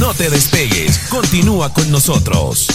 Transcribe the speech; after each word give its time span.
No 0.00 0.14
te 0.14 0.30
despegues, 0.30 1.08
continúa 1.08 1.72
con 1.72 1.90
nosotros. 1.90 2.68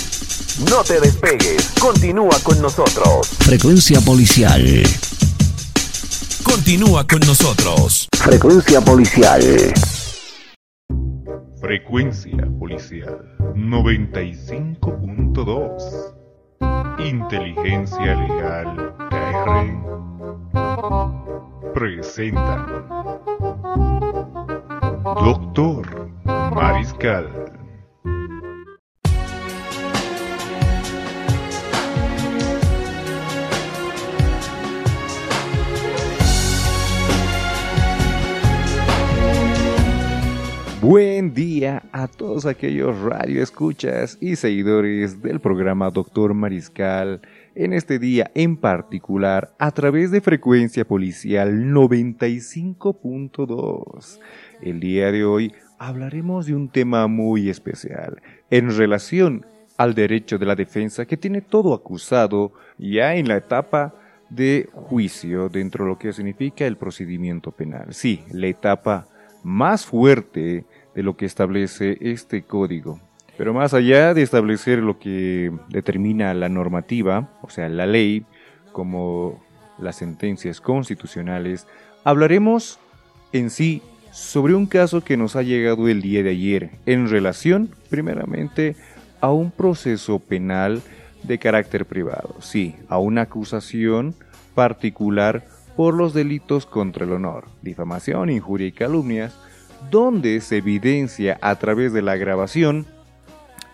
No 0.69 0.83
te 0.83 0.99
despegues, 0.99 1.71
continúa 1.79 2.37
con 2.43 2.61
nosotros. 2.61 3.29
Frecuencia 3.39 4.01
policial. 4.01 4.83
Continúa 6.43 7.07
con 7.07 7.21
nosotros. 7.21 8.09
Frecuencia 8.17 8.81
policial. 8.81 9.41
Frecuencia 11.59 12.47
policial 12.59 13.35
95.2. 13.55 16.13
Inteligencia 16.99 18.15
Legal 18.15 18.93
TR. 19.09 19.73
Presenta. 21.73 22.65
Doctor 25.23 26.11
Mariscal. 26.57 27.29
Buen 40.81 41.33
día 41.35 41.83
a 41.91 42.07
todos 42.07 42.47
aquellos 42.47 42.99
radioescuchas 43.01 44.17
y 44.19 44.35
seguidores 44.35 45.21
del 45.21 45.39
programa 45.39 45.91
Doctor 45.91 46.33
Mariscal. 46.33 47.21
En 47.53 47.73
este 47.73 47.99
día 47.99 48.31
en 48.33 48.57
particular, 48.57 49.53
a 49.59 49.69
través 49.69 50.09
de 50.09 50.21
frecuencia 50.21 50.85
policial 50.85 51.65
95.2. 51.65 54.19
El 54.63 54.79
día 54.79 55.11
de 55.11 55.23
hoy 55.23 55.53
hablaremos 55.79 56.45
de 56.45 56.55
un 56.55 56.69
tema 56.69 57.07
muy 57.07 57.49
especial 57.49 58.21
en 58.49 58.75
relación 58.75 59.45
al 59.77 59.93
derecho 59.93 60.37
de 60.37 60.45
la 60.45 60.55
defensa 60.55 61.05
que 61.05 61.17
tiene 61.17 61.41
todo 61.41 61.73
acusado 61.73 62.51
ya 62.77 63.15
en 63.15 63.27
la 63.27 63.37
etapa 63.37 63.93
de 64.29 64.69
juicio 64.73 65.49
dentro 65.49 65.85
de 65.85 65.91
lo 65.91 65.99
que 65.99 66.13
significa 66.13 66.65
el 66.65 66.77
procedimiento 66.77 67.51
penal. 67.51 67.93
Sí, 67.93 68.23
la 68.31 68.47
etapa 68.47 69.07
más 69.43 69.85
fuerte 69.85 70.65
de 70.95 71.03
lo 71.03 71.15
que 71.15 71.25
establece 71.25 71.97
este 72.01 72.41
código. 72.41 72.99
Pero 73.37 73.53
más 73.53 73.75
allá 73.75 74.15
de 74.15 74.23
establecer 74.23 74.79
lo 74.79 74.97
que 74.97 75.51
determina 75.69 76.33
la 76.33 76.49
normativa, 76.49 77.29
o 77.43 77.49
sea, 77.49 77.69
la 77.69 77.85
ley, 77.85 78.25
como 78.71 79.43
las 79.77 79.97
sentencias 79.97 80.59
constitucionales, 80.59 81.67
hablaremos 82.03 82.79
en 83.31 83.51
sí 83.51 83.83
sobre 84.17 84.55
un 84.55 84.65
caso 84.65 85.03
que 85.03 85.15
nos 85.15 85.35
ha 85.35 85.43
llegado 85.43 85.87
el 85.87 86.01
día 86.01 86.23
de 86.23 86.31
ayer 86.31 86.71
en 86.87 87.07
relación, 87.07 87.69
primeramente, 87.91 88.75
a 89.21 89.31
un 89.31 89.51
proceso 89.51 90.17
penal 90.17 90.81
de 91.21 91.37
carácter 91.37 91.85
privado, 91.85 92.35
sí, 92.39 92.75
a 92.89 92.97
una 92.97 93.21
acusación 93.21 94.15
particular 94.55 95.45
por 95.75 95.93
los 95.93 96.15
delitos 96.15 96.65
contra 96.65 97.05
el 97.05 97.11
honor, 97.11 97.45
difamación, 97.61 98.31
injuria 98.31 98.65
y 98.65 98.71
calumnias, 98.71 99.35
donde 99.91 100.41
se 100.41 100.57
evidencia 100.57 101.37
a 101.39 101.53
través 101.55 101.93
de 101.93 102.01
la 102.01 102.15
grabación 102.15 102.87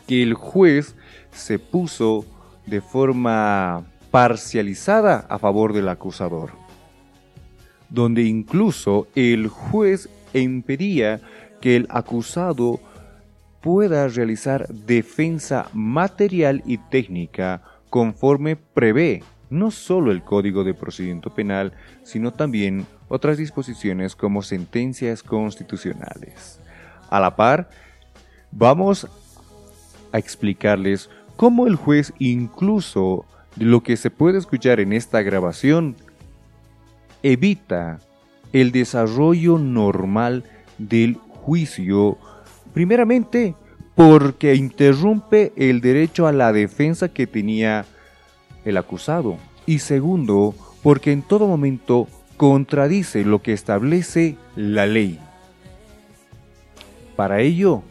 que 0.07 0.23
el 0.23 0.33
juez 0.33 0.93
se 1.31 1.57
puso 1.57 2.25
de 2.65 2.81
forma 2.81 3.85
parcializada 4.11 5.25
a 5.29 5.39
favor 5.39 5.71
del 5.71 5.87
acusador, 5.87 6.51
donde 7.89 8.23
incluso 8.23 9.07
el 9.15 9.47
juez 9.47 10.09
impedía 10.39 11.21
que 11.61 11.75
el 11.75 11.87
acusado 11.89 12.79
pueda 13.61 14.07
realizar 14.07 14.67
defensa 14.67 15.69
material 15.73 16.61
y 16.65 16.77
técnica 16.77 17.61
conforme 17.89 18.55
prevé 18.55 19.23
no 19.49 19.71
solo 19.71 20.11
el 20.11 20.23
Código 20.23 20.63
de 20.63 20.73
Procedimiento 20.73 21.33
Penal, 21.33 21.73
sino 22.03 22.33
también 22.33 22.85
otras 23.07 23.37
disposiciones 23.37 24.15
como 24.15 24.41
sentencias 24.41 25.21
constitucionales. 25.21 26.59
A 27.09 27.19
la 27.19 27.35
par, 27.35 27.69
vamos 28.51 29.07
a 30.11 30.17
explicarles 30.17 31.09
cómo 31.35 31.67
el 31.67 31.75
juez 31.75 32.13
incluso 32.17 33.25
lo 33.57 33.83
que 33.83 33.95
se 33.95 34.09
puede 34.09 34.39
escuchar 34.39 34.79
en 34.79 34.93
esta 34.93 35.21
grabación 35.21 35.95
evita 37.21 37.99
el 38.53 38.71
desarrollo 38.71 39.57
normal 39.57 40.43
del 40.77 41.15
juicio, 41.15 42.17
primeramente 42.73 43.55
porque 43.95 44.55
interrumpe 44.55 45.51
el 45.55 45.81
derecho 45.81 46.27
a 46.27 46.31
la 46.31 46.53
defensa 46.53 47.09
que 47.09 47.27
tenía 47.27 47.85
el 48.65 48.77
acusado 48.77 49.37
y 49.65 49.79
segundo 49.79 50.55
porque 50.81 51.11
en 51.11 51.21
todo 51.21 51.47
momento 51.47 52.07
contradice 52.37 53.23
lo 53.23 53.41
que 53.41 53.53
establece 53.53 54.37
la 54.55 54.85
ley. 54.85 55.19
Para 57.15 57.41
ello, 57.41 57.83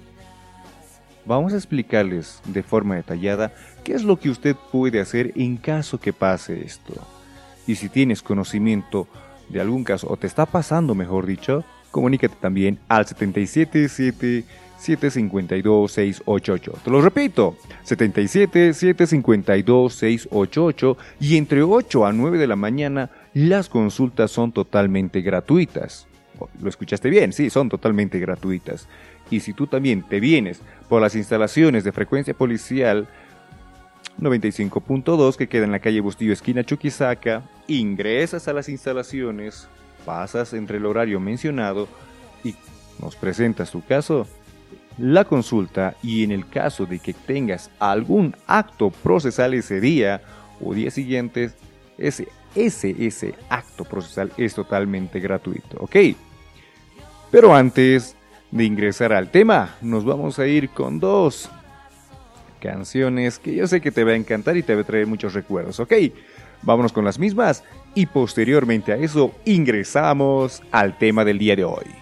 vamos 1.24 1.52
a 1.52 1.56
explicarles 1.56 2.40
de 2.46 2.62
forma 2.62 2.96
detallada 2.96 3.52
qué 3.84 3.94
es 3.94 4.02
lo 4.02 4.18
que 4.18 4.30
usted 4.30 4.56
puede 4.72 5.00
hacer 5.00 5.32
en 5.36 5.56
caso 5.56 6.00
que 6.00 6.12
pase 6.12 6.64
esto. 6.64 6.94
Y 7.66 7.76
si 7.76 7.88
tienes 7.88 8.22
conocimiento 8.22 9.06
de 9.52 9.60
algún 9.60 9.84
caso 9.84 10.08
o 10.10 10.16
te 10.16 10.26
está 10.26 10.46
pasando, 10.46 10.94
mejor 10.94 11.26
dicho, 11.26 11.64
comunícate 11.90 12.34
también 12.40 12.78
al 12.88 13.06
777 13.06 14.44
752 14.78 15.92
688. 15.92 16.72
Te 16.84 16.90
lo 16.90 17.00
repito, 17.00 17.56
77 17.84 18.74
752 18.74 19.94
688 19.94 20.96
y 21.20 21.36
entre 21.36 21.62
8 21.62 22.06
a 22.06 22.12
9 22.12 22.38
de 22.38 22.46
la 22.48 22.56
mañana 22.56 23.10
las 23.34 23.68
consultas 23.68 24.30
son 24.30 24.50
totalmente 24.50 25.20
gratuitas. 25.20 26.08
¿Lo 26.60 26.68
escuchaste 26.68 27.08
bien? 27.08 27.32
Sí, 27.32 27.50
son 27.50 27.68
totalmente 27.68 28.18
gratuitas. 28.18 28.88
Y 29.30 29.40
si 29.40 29.52
tú 29.52 29.68
también 29.68 30.02
te 30.02 30.18
vienes 30.18 30.60
por 30.88 31.00
las 31.00 31.14
instalaciones 31.14 31.84
de 31.84 31.92
frecuencia 31.92 32.34
policial 32.34 33.06
95.2 34.20 35.36
que 35.36 35.48
queda 35.48 35.64
en 35.64 35.72
la 35.72 35.80
calle 35.80 36.00
Bustillo 36.00 36.32
esquina 36.32 36.64
Chuquisaca, 36.64 37.42
ingresas 37.66 38.48
a 38.48 38.52
las 38.52 38.68
instalaciones, 38.68 39.68
pasas 40.04 40.52
entre 40.52 40.78
el 40.78 40.86
horario 40.86 41.20
mencionado 41.20 41.88
y 42.44 42.54
nos 43.00 43.16
presentas 43.16 43.70
tu 43.70 43.82
caso, 43.84 44.26
la 44.98 45.24
consulta 45.24 45.96
y 46.02 46.22
en 46.22 46.32
el 46.32 46.48
caso 46.48 46.86
de 46.86 46.98
que 46.98 47.14
tengas 47.14 47.70
algún 47.78 48.36
acto 48.46 48.90
procesal 48.90 49.54
ese 49.54 49.80
día 49.80 50.22
o 50.60 50.74
día 50.74 50.90
siguientes, 50.90 51.54
ese, 51.98 52.28
ese, 52.54 52.94
ese 52.98 53.34
acto 53.48 53.84
procesal 53.84 54.32
es 54.36 54.54
totalmente 54.54 55.18
gratuito, 55.20 55.78
¿ok? 55.80 55.96
Pero 57.30 57.54
antes 57.54 58.16
de 58.50 58.64
ingresar 58.64 59.12
al 59.12 59.30
tema, 59.30 59.74
nos 59.80 60.04
vamos 60.04 60.38
a 60.38 60.46
ir 60.46 60.68
con 60.68 61.00
dos 61.00 61.48
canciones 62.62 63.40
que 63.40 63.54
yo 63.56 63.66
sé 63.66 63.80
que 63.80 63.90
te 63.90 64.04
va 64.04 64.12
a 64.12 64.16
encantar 64.16 64.56
y 64.56 64.62
te 64.62 64.74
va 64.74 64.82
a 64.82 64.84
traer 64.84 65.06
muchos 65.06 65.34
recuerdos, 65.34 65.80
¿ok? 65.80 65.92
Vámonos 66.62 66.92
con 66.92 67.04
las 67.04 67.18
mismas 67.18 67.64
y 67.94 68.06
posteriormente 68.06 68.92
a 68.92 68.96
eso 68.96 69.34
ingresamos 69.44 70.62
al 70.70 70.96
tema 70.96 71.24
del 71.24 71.38
día 71.38 71.56
de 71.56 71.64
hoy. 71.64 72.01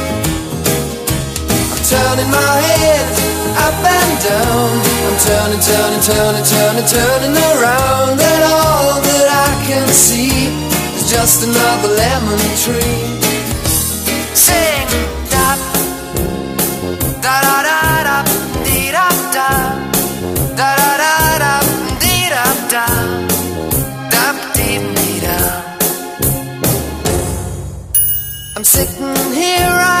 Turning 1.91 2.31
my 2.31 2.53
head 2.67 3.05
up 3.67 3.75
and 3.83 4.13
down. 4.23 4.71
I'm 5.07 5.17
turning, 5.27 5.59
turning, 5.59 6.03
turning, 6.09 6.45
turning, 6.53 6.87
turning 6.87 7.35
around. 7.51 8.15
And 8.31 8.43
all 8.47 9.01
that 9.07 9.27
I 9.27 9.51
can 9.67 9.87
see 9.89 10.47
is 10.95 11.11
just 11.11 11.43
another 11.43 11.89
lemon 12.01 12.39
tree. 12.63 12.99
Sing, 14.33 14.87
da, 15.33 15.47
da 17.25 17.35
da 17.45 17.55
da 17.67 17.79
da, 18.07 18.17
dee 18.63 18.91
da 18.95 19.07
da, 19.35 19.49
da 20.59 20.69
da 20.79 20.91
da 21.03 21.13
da, 21.43 21.53
dee 21.99 22.29
da 22.29 22.43
da. 22.71 22.85
I'm 28.55 28.63
sitting 28.63 29.33
here, 29.33 29.75
I 29.97 30.00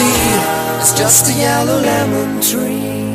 see 0.00 0.82
is 0.82 0.92
just 0.94 1.30
a 1.30 1.34
yellow 1.34 1.78
lemon 1.80 2.40
tree. 2.40 3.09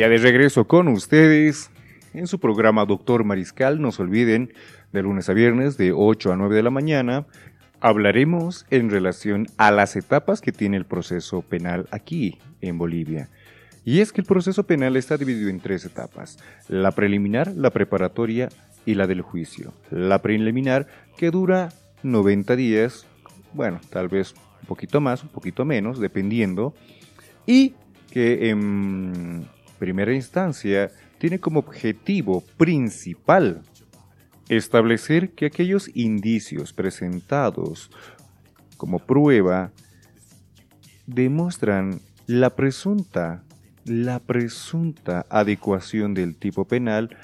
Ya 0.00 0.08
de 0.08 0.16
regreso 0.16 0.66
con 0.66 0.88
ustedes 0.88 1.70
en 2.14 2.26
su 2.26 2.40
programa 2.40 2.86
Doctor 2.86 3.22
Mariscal. 3.22 3.82
No 3.82 3.92
se 3.92 4.00
olviden, 4.00 4.54
de 4.94 5.02
lunes 5.02 5.28
a 5.28 5.34
viernes 5.34 5.76
de 5.76 5.92
8 5.92 6.32
a 6.32 6.36
9 6.36 6.56
de 6.56 6.62
la 6.62 6.70
mañana, 6.70 7.26
hablaremos 7.80 8.64
en 8.70 8.88
relación 8.88 9.48
a 9.58 9.70
las 9.70 9.96
etapas 9.96 10.40
que 10.40 10.52
tiene 10.52 10.78
el 10.78 10.86
proceso 10.86 11.42
penal 11.42 11.86
aquí 11.90 12.38
en 12.62 12.78
Bolivia. 12.78 13.28
Y 13.84 14.00
es 14.00 14.10
que 14.10 14.22
el 14.22 14.26
proceso 14.26 14.64
penal 14.64 14.96
está 14.96 15.18
dividido 15.18 15.50
en 15.50 15.60
tres 15.60 15.84
etapas, 15.84 16.38
la 16.66 16.92
preliminar, 16.92 17.52
la 17.54 17.68
preparatoria 17.68 18.48
y 18.86 18.94
la 18.94 19.06
del 19.06 19.20
juicio. 19.20 19.74
La 19.90 20.22
preliminar 20.22 20.86
que 21.18 21.30
dura 21.30 21.74
90 22.04 22.56
días, 22.56 23.06
bueno, 23.52 23.78
tal 23.90 24.08
vez 24.08 24.34
un 24.62 24.66
poquito 24.66 25.02
más, 25.02 25.22
un 25.22 25.28
poquito 25.28 25.66
menos, 25.66 26.00
dependiendo, 26.00 26.72
y 27.44 27.74
que 28.10 28.48
en 28.48 29.46
primera 29.80 30.14
instancia 30.14 30.92
tiene 31.18 31.40
como 31.40 31.58
objetivo 31.58 32.44
principal 32.56 33.62
establecer 34.48 35.30
que 35.30 35.46
aquellos 35.46 35.90
indicios 35.94 36.72
presentados 36.72 37.90
como 38.76 39.00
prueba 39.00 39.72
demuestran 41.06 42.00
la 42.26 42.50
presunta 42.50 43.42
la 43.84 44.20
presunta 44.20 45.26
adecuación 45.30 46.14
del 46.14 46.36
tipo 46.36 46.66
penal 46.66 47.16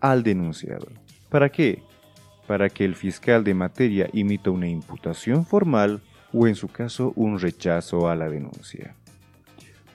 al 0.00 0.22
denunciado. 0.22 0.86
¿Para 1.28 1.50
qué? 1.50 1.82
Para 2.46 2.70
que 2.70 2.84
el 2.84 2.94
fiscal 2.94 3.42
de 3.42 3.54
materia 3.54 4.08
imita 4.12 4.50
una 4.50 4.68
imputación 4.68 5.44
formal 5.44 6.00
o 6.32 6.46
en 6.46 6.54
su 6.54 6.68
caso 6.68 7.12
un 7.16 7.40
rechazo 7.40 8.08
a 8.08 8.14
la 8.14 8.28
denuncia. 8.28 8.94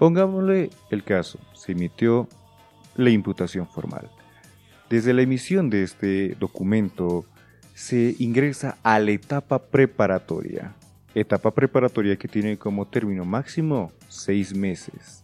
Pongámosle 0.02 0.72
el 0.90 1.04
caso, 1.04 1.38
se 1.54 1.74
emitió 1.74 2.28
la 2.96 3.12
imputación 3.12 3.68
formal. 3.68 4.10
Desde 4.90 5.14
la 5.14 5.22
emisión 5.22 5.70
de 5.70 5.84
este 5.84 6.36
documento 6.40 7.24
se 7.76 8.16
ingresa 8.18 8.80
a 8.82 8.98
la 8.98 9.12
etapa 9.12 9.60
preparatoria. 9.60 10.74
Etapa 11.14 11.52
preparatoria 11.52 12.16
que 12.16 12.28
tiene 12.28 12.58
como 12.58 12.88
término 12.88 13.26
máximo 13.26 13.92
seis 14.08 14.56
meses. 14.56 15.24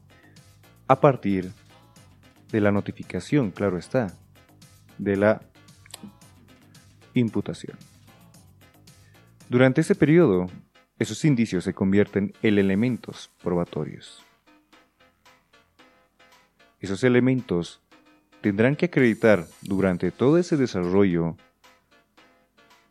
A 0.88 1.02
partir 1.02 1.52
de 2.52 2.62
la 2.62 2.72
notificación, 2.72 3.50
claro 3.50 3.80
está, 3.80 4.14
de 5.00 5.18
la 5.18 5.42
imputación. 7.16 7.80
Durante 9.50 9.82
ese 9.82 9.96
periodo, 9.96 10.46
esos 11.00 11.26
indicios 11.26 11.64
se 11.64 11.74
convierten 11.74 12.32
en 12.44 12.60
elementos 12.60 13.32
probatorios. 13.42 14.27
Esos 16.80 17.04
elementos 17.04 17.82
tendrán 18.42 18.76
que 18.76 18.86
acreditar 18.86 19.48
durante 19.62 20.12
todo 20.12 20.38
ese 20.38 20.58
desarrollo 20.58 21.36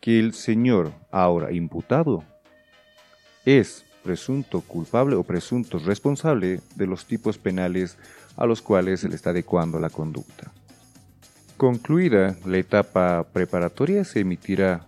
que 0.01 0.19
el 0.19 0.35
señor 0.35 0.93
ahora 1.11 1.53
imputado 1.53 2.25
es 3.45 3.85
presunto 4.03 4.61
culpable 4.61 5.17
o 5.17 5.23
presunto 5.23 5.79
responsable 5.79 6.61
de 6.75 6.87
los 6.87 7.07
tipos 7.07 7.39
penales 7.39 7.97
a 8.37 8.47
los 8.47 8.63
cuales 8.63 9.01
se 9.01 9.09
le 9.09 9.17
está 9.17 9.31
adecuando 9.31 9.79
la 9.79 9.91
conducta. 9.91 10.53
Concluida 11.57 12.37
la 12.45 12.59
etapa 12.59 13.25
preparatoria, 13.33 14.05
se 14.05 14.21
emitirá 14.21 14.87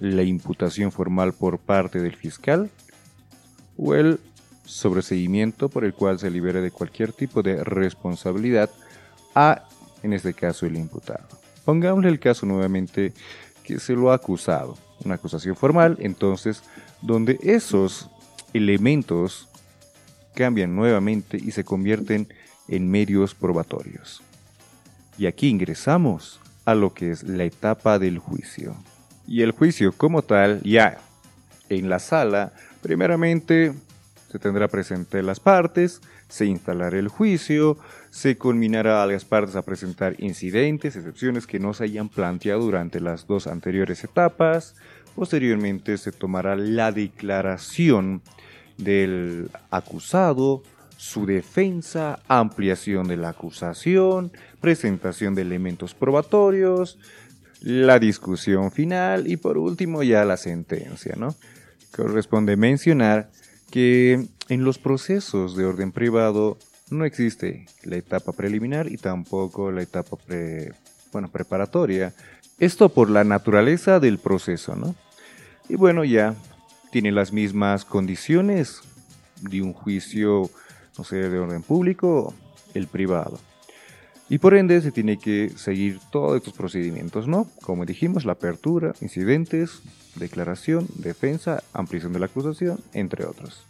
la 0.00 0.22
imputación 0.22 0.90
formal 0.90 1.32
por 1.32 1.58
parte 1.58 2.00
del 2.00 2.16
fiscal 2.16 2.70
o 3.76 3.94
el 3.94 4.18
sobreseguimiento 4.68 5.70
por 5.70 5.84
el 5.84 5.94
cual 5.94 6.18
se 6.18 6.30
libere 6.30 6.60
de 6.60 6.70
cualquier 6.70 7.12
tipo 7.12 7.42
de 7.42 7.64
responsabilidad 7.64 8.70
a, 9.34 9.66
en 10.02 10.12
este 10.12 10.34
caso, 10.34 10.66
el 10.66 10.76
imputado. 10.76 11.26
Pongámosle 11.64 12.10
el 12.10 12.20
caso 12.20 12.44
nuevamente 12.44 13.14
que 13.64 13.80
se 13.80 13.94
lo 13.94 14.12
ha 14.12 14.14
acusado, 14.14 14.76
una 15.04 15.14
acusación 15.14 15.56
formal, 15.56 15.96
entonces, 16.00 16.62
donde 17.00 17.38
esos 17.42 18.10
elementos 18.52 19.48
cambian 20.34 20.76
nuevamente 20.76 21.38
y 21.38 21.50
se 21.50 21.64
convierten 21.64 22.28
en 22.68 22.90
medios 22.90 23.34
probatorios. 23.34 24.22
Y 25.16 25.26
aquí 25.26 25.48
ingresamos 25.48 26.40
a 26.64 26.74
lo 26.74 26.92
que 26.92 27.10
es 27.10 27.22
la 27.22 27.44
etapa 27.44 27.98
del 27.98 28.18
juicio. 28.18 28.76
Y 29.26 29.42
el 29.42 29.52
juicio 29.52 29.92
como 29.92 30.22
tal, 30.22 30.62
ya 30.62 30.98
en 31.68 31.88
la 31.88 31.98
sala, 31.98 32.52
primeramente 32.82 33.74
se 34.30 34.38
tendrá 34.38 34.68
presente 34.68 35.22
las 35.22 35.40
partes, 35.40 36.00
se 36.28 36.44
instalará 36.46 36.98
el 36.98 37.08
juicio, 37.08 37.78
se 38.10 38.36
culminará 38.36 39.02
a 39.02 39.06
las 39.06 39.24
partes 39.24 39.56
a 39.56 39.62
presentar 39.62 40.16
incidentes, 40.18 40.96
excepciones 40.96 41.46
que 41.46 41.58
no 41.58 41.72
se 41.72 41.84
hayan 41.84 42.08
planteado 42.08 42.60
durante 42.60 43.00
las 43.00 43.26
dos 43.26 43.46
anteriores 43.46 44.04
etapas. 44.04 44.74
Posteriormente 45.14 45.96
se 45.96 46.12
tomará 46.12 46.56
la 46.56 46.92
declaración 46.92 48.22
del 48.76 49.50
acusado, 49.70 50.62
su 50.96 51.26
defensa, 51.26 52.18
ampliación 52.28 53.08
de 53.08 53.16
la 53.16 53.30
acusación, 53.30 54.30
presentación 54.60 55.34
de 55.34 55.42
elementos 55.42 55.94
probatorios, 55.94 56.98
la 57.60 57.98
discusión 57.98 58.70
final 58.70 59.26
y 59.26 59.36
por 59.36 59.58
último 59.58 60.02
ya 60.02 60.24
la 60.24 60.36
sentencia, 60.36 61.14
¿no? 61.16 61.34
Corresponde 61.96 62.56
mencionar 62.56 63.30
que 63.70 64.26
en 64.48 64.64
los 64.64 64.78
procesos 64.78 65.56
de 65.56 65.66
orden 65.66 65.92
privado 65.92 66.58
no 66.90 67.04
existe 67.04 67.66
la 67.82 67.96
etapa 67.96 68.32
preliminar 68.32 68.90
y 68.90 68.96
tampoco 68.96 69.70
la 69.70 69.82
etapa 69.82 70.16
bueno, 71.12 71.28
preparatoria. 71.28 72.14
Esto 72.58 72.88
por 72.88 73.10
la 73.10 73.24
naturaleza 73.24 74.00
del 74.00 74.18
proceso, 74.18 74.74
¿no? 74.74 74.94
Y 75.68 75.76
bueno, 75.76 76.04
ya 76.04 76.34
tiene 76.90 77.12
las 77.12 77.32
mismas 77.32 77.84
condiciones 77.84 78.80
de 79.42 79.62
un 79.62 79.72
juicio, 79.72 80.50
no 80.96 81.04
sé, 81.04 81.16
de 81.16 81.38
orden 81.38 81.62
público, 81.62 82.34
el 82.74 82.86
privado. 82.86 83.38
Y 84.30 84.38
por 84.38 84.54
ende 84.54 84.80
se 84.82 84.92
tiene 84.92 85.18
que 85.18 85.50
seguir 85.56 86.00
todos 86.10 86.36
estos 86.36 86.52
procedimientos, 86.52 87.26
¿no? 87.26 87.46
Como 87.62 87.86
dijimos, 87.86 88.26
la 88.26 88.32
apertura, 88.32 88.92
incidentes, 89.00 89.80
declaración, 90.16 90.86
defensa, 90.96 91.62
ampliación 91.72 92.12
de 92.12 92.18
la 92.18 92.26
acusación, 92.26 92.78
entre 92.92 93.24
otros. 93.24 93.64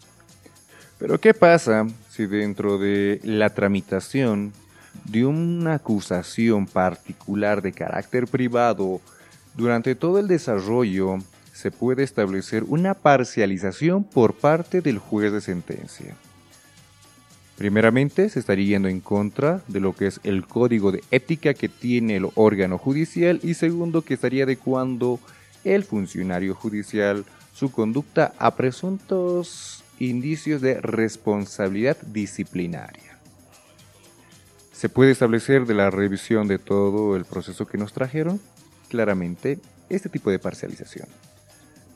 Pero 0.99 1.21
¿qué 1.21 1.33
pasa 1.33 1.87
si 2.11 2.27
dentro 2.27 2.77
de 2.77 3.21
la 3.23 3.51
tramitación 3.51 4.53
de 5.05 5.25
una 5.25 5.75
acusación 5.75 6.67
particular 6.67 7.63
de 7.63 7.73
carácter 7.73 8.27
privado, 8.27 9.01
durante 9.57 9.95
todo 9.95 10.19
el 10.19 10.27
desarrollo 10.27 11.19
se 11.53 11.71
puede 11.71 12.03
establecer 12.03 12.65
una 12.65 12.95
parcialización 12.95 14.03
por 14.03 14.35
parte 14.35 14.81
del 14.81 14.99
juez 14.99 15.33
de 15.33 15.41
sentencia? 15.41 16.17
Primeramente, 17.59 18.29
se 18.29 18.39
estaría 18.39 18.77
yendo 18.77 18.87
en 18.87 19.01
contra 19.01 19.63
de 19.67 19.81
lo 19.81 19.93
que 19.93 20.07
es 20.07 20.21
el 20.23 20.47
código 20.47 20.93
de 20.93 21.03
ética 21.11 21.55
que 21.55 21.69
tiene 21.69 22.15
el 22.15 22.29
órgano 22.37 22.79
judicial 22.79 23.41
y 23.43 23.55
segundo, 23.55 24.03
que 24.03 24.15
estaría 24.15 24.45
adecuando 24.45 25.19
el 25.65 25.83
funcionario 25.83 26.55
judicial 26.55 27.25
su 27.53 27.73
conducta 27.73 28.33
a 28.39 28.55
presuntos 28.55 29.83
indicios 29.99 30.61
de 30.61 30.81
responsabilidad 30.81 31.97
disciplinaria. 32.03 33.19
¿Se 34.71 34.89
puede 34.89 35.11
establecer 35.11 35.67
de 35.67 35.75
la 35.75 35.91
revisión 35.91 36.47
de 36.47 36.61
todo 36.61 37.17
el 37.17 37.25
proceso 37.25 37.67
que 37.67 37.77
nos 37.77 37.93
trajeron? 37.93 38.41
Claramente, 38.89 39.59
este 39.89 40.09
tipo 40.09 40.31
de 40.31 40.39
parcialización. 40.39 41.09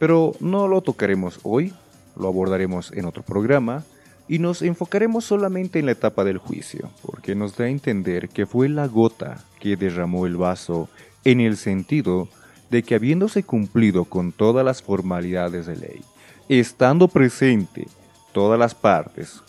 Pero 0.00 0.35
no 0.40 0.66
lo 0.66 0.81
tocaremos 0.81 1.38
hoy, 1.45 1.73
lo 2.16 2.26
abordaremos 2.26 2.90
en 2.90 3.04
otro 3.04 3.23
programa 3.23 3.85
y 4.29 4.38
nos 4.38 4.62
enfocaremos 4.62 5.25
solamente 5.25 5.79
en 5.79 5.87
la 5.87 5.93
etapa 5.93 6.25
del 6.25 6.38
juicio, 6.38 6.91
porque 7.05 7.35
nos 7.35 7.57
da 7.57 7.64
a 7.64 7.69
entender 7.69 8.29
que 8.29 8.47
fue 8.47 8.69
la 8.69 8.87
gota 8.87 9.45
que 9.61 9.76
derramó 9.76 10.26
el 10.26 10.37
vaso 10.37 10.88
en 11.25 11.41
el 11.41 11.57
sentido 11.57 12.29
de 12.71 12.83
que 12.83 12.95
habiéndose 12.95 13.43
cumplido 13.43 14.05
con 14.05 14.33
todas 14.33 14.64
las 14.64 14.83
formalidades 14.83 15.67
de 15.67 15.76
ley, 15.76 16.00
estando 16.49 17.09
presente 17.09 17.87
todas 18.33 18.59
las 18.59 18.75
partes, 18.75 19.43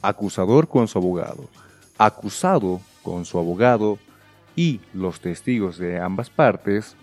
acusador 0.00 0.68
con 0.68 0.86
su 0.86 0.98
abogado, 0.98 1.48
acusado 1.98 2.80
con 3.02 3.24
su 3.24 3.38
abogado 3.38 3.98
y 4.54 4.80
los 4.92 5.20
testigos 5.20 5.78
de 5.78 5.98
ambas 5.98 6.30
partes, 6.30 6.94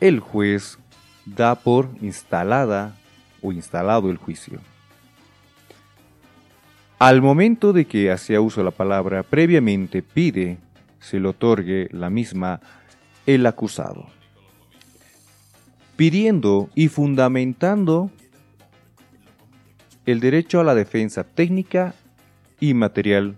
el 0.00 0.20
juez 0.20 0.78
da 1.24 1.54
por 1.54 1.88
instalada 2.00 2.96
o 3.42 3.52
instalado 3.52 4.10
el 4.10 4.16
juicio. 4.16 4.60
Al 6.98 7.22
momento 7.22 7.72
de 7.72 7.86
que 7.86 8.10
hacía 8.10 8.40
uso 8.40 8.62
la 8.62 8.70
palabra 8.70 9.22
previamente 9.22 10.02
pide, 10.02 10.58
se 11.00 11.18
le 11.18 11.28
otorgue 11.28 11.88
la 11.92 12.10
misma 12.10 12.60
el 13.24 13.46
acusado, 13.46 14.06
pidiendo 15.96 16.68
y 16.74 16.88
fundamentando 16.88 18.10
el 20.04 20.20
derecho 20.20 20.60
a 20.60 20.64
la 20.64 20.74
defensa 20.74 21.24
técnica 21.24 21.94
y 22.58 22.74
material 22.74 23.36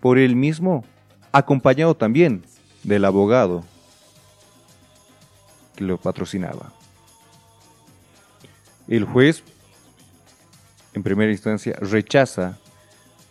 por 0.00 0.18
él 0.18 0.34
mismo, 0.34 0.84
acompañado 1.32 1.94
también 1.94 2.42
del 2.82 3.04
abogado 3.04 3.64
que 5.76 5.84
lo 5.84 5.98
patrocinaba. 5.98 6.72
El 8.92 9.06
juez, 9.06 9.42
en 10.92 11.02
primera 11.02 11.32
instancia, 11.32 11.74
rechaza 11.80 12.58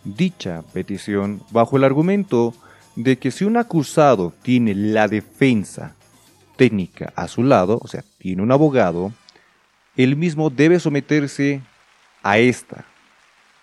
dicha 0.02 0.64
petición 0.72 1.40
bajo 1.52 1.76
el 1.76 1.84
argumento 1.84 2.52
de 2.96 3.16
que 3.16 3.30
si 3.30 3.44
un 3.44 3.56
acusado 3.56 4.32
tiene 4.42 4.74
la 4.74 5.06
defensa 5.06 5.94
técnica 6.56 7.12
a 7.14 7.28
su 7.28 7.44
lado, 7.44 7.78
o 7.80 7.86
sea, 7.86 8.02
tiene 8.18 8.42
un 8.42 8.50
abogado, 8.50 9.12
él 9.96 10.16
mismo 10.16 10.50
debe 10.50 10.80
someterse 10.80 11.62
a 12.24 12.38
esta 12.38 12.84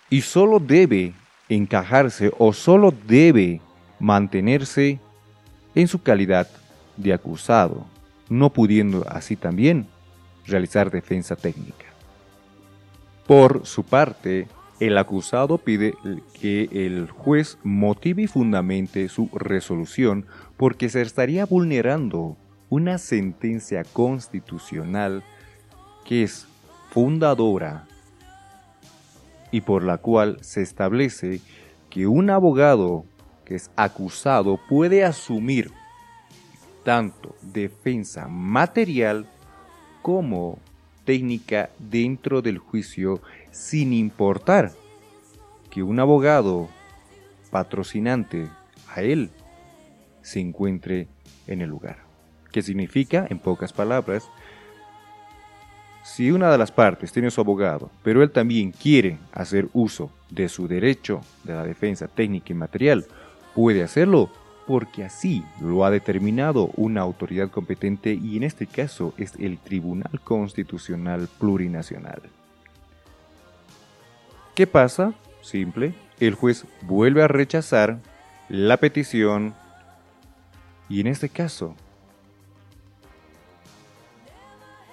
y 0.08 0.22
solo 0.22 0.58
debe 0.58 1.12
encajarse 1.50 2.32
o 2.38 2.54
solo 2.54 2.94
debe 3.06 3.60
mantenerse 3.98 4.98
en 5.74 5.86
su 5.86 6.02
calidad 6.02 6.48
de 6.96 7.12
acusado, 7.12 7.84
no 8.30 8.48
pudiendo 8.54 9.06
así 9.06 9.36
también 9.36 9.86
realizar 10.46 10.90
defensa 10.90 11.36
técnica. 11.36 11.89
Por 13.30 13.64
su 13.64 13.84
parte, 13.84 14.48
el 14.80 14.98
acusado 14.98 15.58
pide 15.58 15.94
que 16.34 16.68
el 16.72 17.08
juez 17.08 17.58
motive 17.62 18.22
y 18.22 18.26
fundamente 18.26 19.08
su 19.08 19.30
resolución 19.32 20.26
porque 20.56 20.88
se 20.88 21.00
estaría 21.00 21.46
vulnerando 21.46 22.36
una 22.70 22.98
sentencia 22.98 23.84
constitucional 23.84 25.22
que 26.04 26.24
es 26.24 26.48
fundadora 26.90 27.86
y 29.52 29.60
por 29.60 29.84
la 29.84 29.98
cual 29.98 30.38
se 30.40 30.62
establece 30.62 31.40
que 31.88 32.08
un 32.08 32.30
abogado 32.30 33.04
que 33.44 33.54
es 33.54 33.70
acusado 33.76 34.58
puede 34.68 35.04
asumir 35.04 35.70
tanto 36.82 37.36
defensa 37.42 38.26
material 38.26 39.28
como 40.02 40.58
técnica 41.10 41.70
dentro 41.80 42.40
del 42.40 42.58
juicio 42.58 43.20
sin 43.50 43.92
importar 43.92 44.70
que 45.68 45.82
un 45.82 45.98
abogado 45.98 46.68
patrocinante 47.50 48.46
a 48.94 49.02
él 49.02 49.30
se 50.22 50.38
encuentre 50.38 51.08
en 51.48 51.62
el 51.62 51.68
lugar. 51.68 51.96
¿Qué 52.52 52.62
significa, 52.62 53.26
en 53.28 53.40
pocas 53.40 53.72
palabras, 53.72 54.30
si 56.04 56.30
una 56.30 56.52
de 56.52 56.58
las 56.58 56.70
partes 56.70 57.10
tiene 57.10 57.32
su 57.32 57.40
abogado, 57.40 57.90
pero 58.04 58.22
él 58.22 58.30
también 58.30 58.70
quiere 58.70 59.18
hacer 59.32 59.66
uso 59.72 60.12
de 60.30 60.48
su 60.48 60.68
derecho 60.68 61.22
de 61.42 61.54
la 61.54 61.64
defensa 61.64 62.06
técnica 62.06 62.52
y 62.52 62.54
material, 62.54 63.04
puede 63.52 63.82
hacerlo 63.82 64.30
porque 64.66 65.04
así 65.04 65.44
lo 65.60 65.84
ha 65.84 65.90
determinado 65.90 66.70
una 66.76 67.00
autoridad 67.00 67.50
competente 67.50 68.12
y 68.14 68.36
en 68.36 68.44
este 68.44 68.66
caso 68.66 69.14
es 69.16 69.34
el 69.38 69.58
Tribunal 69.58 70.20
Constitucional 70.22 71.28
Plurinacional. 71.38 72.22
¿Qué 74.54 74.66
pasa? 74.66 75.14
Simple, 75.42 75.94
el 76.18 76.34
juez 76.34 76.66
vuelve 76.82 77.22
a 77.22 77.28
rechazar 77.28 77.98
la 78.48 78.76
petición 78.76 79.54
y 80.88 81.00
en 81.00 81.06
este 81.06 81.28
caso 81.28 81.74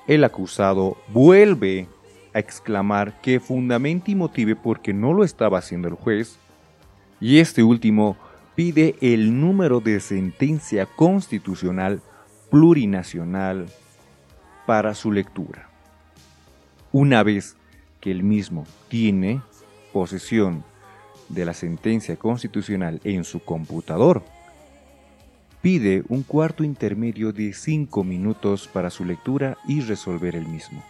el 0.08 0.24
acusado 0.24 0.98
vuelve 1.10 1.88
a 2.34 2.40
exclamar 2.40 3.20
que 3.22 3.40
fundamente 3.40 4.12
y 4.12 4.16
motive 4.16 4.56
porque 4.56 4.94
no 4.94 5.14
lo 5.14 5.24
estaba 5.24 5.58
haciendo 5.58 5.88
el 5.88 5.96
juez 5.96 6.38
y 7.20 7.40
este 7.40 7.64
último 7.64 8.16
pide 8.58 8.96
el 9.02 9.40
número 9.40 9.82
de 9.82 10.00
sentencia 10.00 10.88
constitucional 10.88 12.02
plurinacional 12.50 13.68
para 14.66 14.96
su 14.96 15.12
lectura. 15.12 15.70
Una 16.92 17.22
vez 17.22 17.56
que 18.02 18.10
el 18.10 18.24
mismo 18.24 18.66
tiene 18.90 19.44
posesión 19.94 20.64
de 21.30 21.46
la 21.46 21.54
sentencia 21.54 22.16
constitucional 22.16 23.00
en 23.04 23.26
su 23.26 23.42
computador, 23.42 24.24
pide 25.62 26.02
un 26.10 26.24
cuarto 26.24 26.64
intermedio 26.64 27.32
de 27.32 27.54
cinco 27.54 28.04
minutos 28.04 28.68
para 28.68 28.90
su 28.90 29.06
lectura 29.06 29.60
y 29.68 29.82
resolver 29.82 30.36
el 30.36 30.48
mismo. 30.48 30.84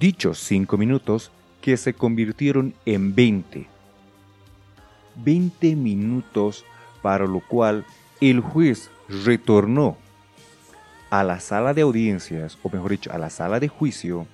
Dichos 0.00 0.40
cinco 0.40 0.76
minutos 0.76 1.30
que 1.60 1.76
se 1.76 1.94
convirtieron 1.94 2.74
en 2.84 3.14
20. 3.14 3.77
20 5.22 5.76
minutos 5.76 6.64
para 7.02 7.26
lo 7.26 7.40
cual 7.40 7.84
el 8.20 8.40
juez 8.40 8.90
retornó 9.08 9.96
a 11.10 11.24
la 11.24 11.40
sala 11.40 11.74
de 11.74 11.82
audiencias, 11.82 12.58
o 12.62 12.70
mejor 12.70 12.90
dicho, 12.90 13.12
a 13.12 13.18
la 13.18 13.30
sala 13.30 13.60
de 13.60 13.68
juicio, 13.68 14.26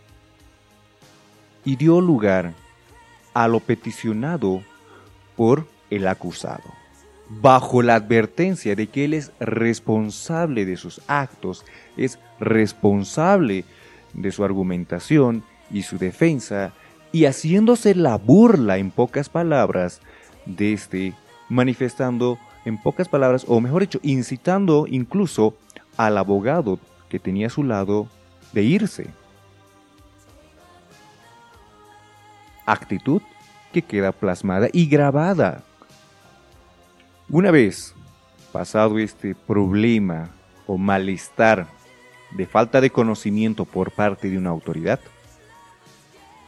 y 1.65 1.77
dio 1.77 2.01
lugar 2.01 2.53
a 3.33 3.49
lo 3.49 3.61
peticionado 3.61 4.63
por 5.37 5.67
el 5.91 6.07
acusado, 6.07 6.65
bajo 7.29 7.83
la 7.83 7.95
advertencia 7.95 8.75
de 8.75 8.89
que 8.89 9.05
él 9.05 9.15
es 9.15 9.33
responsable 9.41 10.65
de 10.65 10.77
sus 10.77 11.01
actos, 11.07 11.65
es 11.97 12.19
responsable 12.41 13.65
de 14.13 14.33
su 14.33 14.45
argumentación 14.45 15.45
y 15.71 15.83
su 15.83 15.99
defensa, 15.99 16.73
y 17.13 17.27
haciéndose 17.27 17.95
la 17.95 18.19
burla 18.19 18.79
en 18.79 18.91
pocas 18.91 19.29
palabras 19.29 20.01
de 20.47 20.73
este, 20.73 21.15
manifestando 21.49 22.39
en 22.65 22.79
pocas 22.79 23.09
palabras, 23.09 23.45
o 23.49 23.61
mejor 23.61 23.83
dicho, 23.83 24.01
incitando 24.03 24.87
incluso 24.89 25.55
al 25.97 26.19
abogado 26.19 26.79
que 27.09 27.19
tenía 27.19 27.49
a 27.49 27.51
su 27.51 27.63
lado 27.63 28.09
de 28.53 28.63
irse. 28.63 29.09
Actitud 32.67 33.23
que 33.73 33.83
queda 33.83 34.13
plasmada 34.13 34.69
y 34.73 34.87
grabada. 34.87 35.63
Una 37.29 37.51
vez 37.51 37.95
pasado 38.53 38.99
este 38.99 39.35
problema 39.35 40.31
o 40.67 40.79
malestar 40.79 41.67
de 42.31 42.47
falta 42.47 42.81
de 42.81 42.91
conocimiento 42.91 43.65
por 43.65 43.91
parte 43.91 44.31
de 44.31 44.39
una 44.39 44.51
autoridad, 44.51 45.01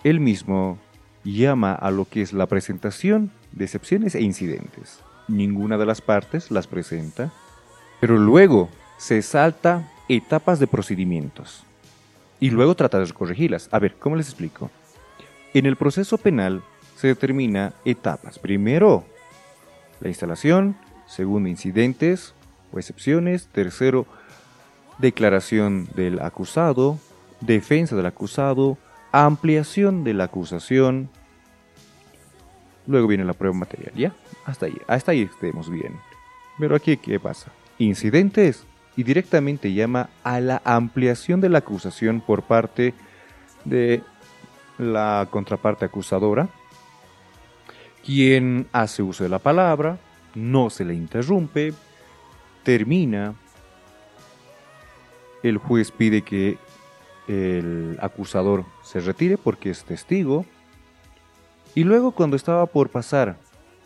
él 0.05 0.21
mismo 0.21 0.79
llama 1.25 1.75
a 1.75 1.91
lo 1.91 2.05
que 2.05 2.23
es 2.23 2.33
la 2.33 2.47
presentación 2.47 3.31
de 3.57 3.65
excepciones 3.65 4.15
e 4.15 4.23
incidentes. 4.23 5.01
Ninguna 5.27 5.77
de 5.77 5.87
las 5.87 6.01
partes 6.01 6.53
las 6.53 6.69
presenta, 6.69 7.33
pero 8.01 8.17
luego 8.17 8.69
se 8.99 9.23
salta 9.23 9.91
etapas 10.09 10.61
de 10.61 10.69
procedimientos 10.69 11.65
y 12.39 12.51
luego 12.51 12.77
trata 12.77 13.01
de 13.01 13.13
corregirlas. 13.13 13.69
A 13.73 13.79
ver, 13.79 13.97
¿cómo 13.99 14.15
les 14.15 14.29
explico? 14.29 14.71
En 15.55 15.67
el 15.67 15.77
proceso 15.77 16.19
penal 16.19 16.63
se 16.97 17.09
determina 17.09 17.73
etapas. 17.85 18.39
Primero, 18.39 19.05
la 20.01 20.09
instalación, 20.09 20.77
segundo, 21.07 21.49
incidentes 21.49 22.35
o 22.73 22.79
excepciones, 22.79 23.49
tercero, 23.49 24.07
declaración 24.99 25.89
del 25.95 26.21
acusado, 26.21 26.99
defensa 27.41 27.97
del 27.97 28.07
acusado, 28.07 28.79
ampliación 29.13 30.05
de 30.05 30.15
la 30.15 30.25
acusación. 30.25 31.09
Luego 32.87 33.09
viene 33.09 33.25
la 33.25 33.33
prueba 33.33 33.57
material, 33.57 33.93
¿ya? 33.95 34.13
Hasta 34.45 34.67
ahí, 34.67 34.77
hasta 34.87 35.13
ahí 35.13 35.23
estemos 35.23 35.71
bien. 35.71 35.99
Pero 36.59 36.77
aquí, 36.77 36.97
¿qué 36.97 37.19
pasa? 37.19 37.53
Incidentes 37.79 38.65
y 38.97 39.03
directamente 39.03 39.73
llama 39.73 40.09
a 40.25 40.41
la 40.41 40.63
ampliación 40.65 41.41
de 41.41 41.49
la 41.49 41.59
acusación 41.59 42.21
por 42.21 42.43
parte 42.43 42.95
de 43.65 44.03
la 44.79 45.29
contraparte 45.31 45.85
acusadora, 45.85 46.49
quien 48.05 48.67
hace 48.73 49.03
uso 49.03 49.25
de 49.25 49.31
la 49.31 49.39
palabra, 49.39 49.99
no 50.35 50.71
se 50.71 50.85
le 50.85 50.95
interrumpe, 50.95 51.75
termina 52.63 53.35
el 55.43 55.59
juez 55.59 55.91
pide 55.91 56.23
que 56.23 56.59
el 57.29 57.99
acusador 58.01 58.65
se 58.83 59.01
retire 59.01 59.37
porque 59.39 59.71
es 59.71 59.85
testigo. 59.85 60.45
Y 61.77 61.85
luego 61.85 62.13
cuando 62.13 62.37
estaba 62.37 62.65
por 62.65 62.89
pasar 62.89 63.37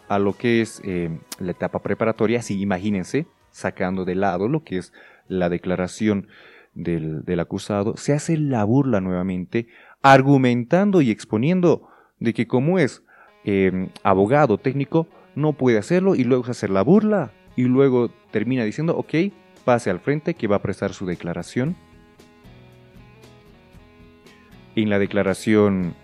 a 0.09 0.21
lo 0.21 0.37
que 0.37 0.61
es 0.61 0.81
eh, 0.85 1.11
la 1.41 1.51
etapa 1.51 1.81
preparatoria, 1.81 2.41
sí, 2.41 2.61
imagínense, 2.61 3.27
sacando 3.51 4.05
de 4.05 4.15
lado 4.15 4.47
lo 4.47 4.63
que 4.63 4.79
es 4.79 4.93
la 5.27 5.49
declaración 5.49 6.29
del, 6.73 7.41
acusado, 7.41 7.97
se 7.97 8.13
hace 8.13 8.37
la 8.37 8.63
burla 8.63 9.01
nuevamente, 9.01 9.67
argumentando 10.03 11.03
y 11.03 11.11
exponiendo 11.11 11.89
de 12.21 12.33
que 12.33 12.47
como 12.47 12.79
es 12.79 13.03
eh, 13.45 13.89
abogado 14.05 14.57
técnico, 14.57 15.09
no 15.35 15.55
puede 15.55 15.79
hacerlo 15.79 16.15
y 16.15 16.23
luego 16.23 16.45
se 16.45 16.53
hace 16.53 16.69
la 16.69 16.83
burla 16.83 17.33
y 17.57 17.65
luego 17.65 18.09
termina 18.31 18.63
diciendo, 18.63 18.97
ok, 18.97 19.33
pase 19.65 19.91
al 19.91 19.99
frente 19.99 20.35
que 20.35 20.47
va 20.47 20.57
a 20.57 20.63
prestar 20.63 20.93
su 20.93 21.07
declaración. 21.07 21.75
En 24.77 24.91
la 24.91 25.01
declaración 25.01 25.97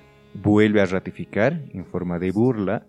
vuelve 0.43 0.81
a 0.81 0.87
ratificar 0.87 1.63
en 1.73 1.85
forma 1.85 2.19
de 2.19 2.31
burla 2.31 2.87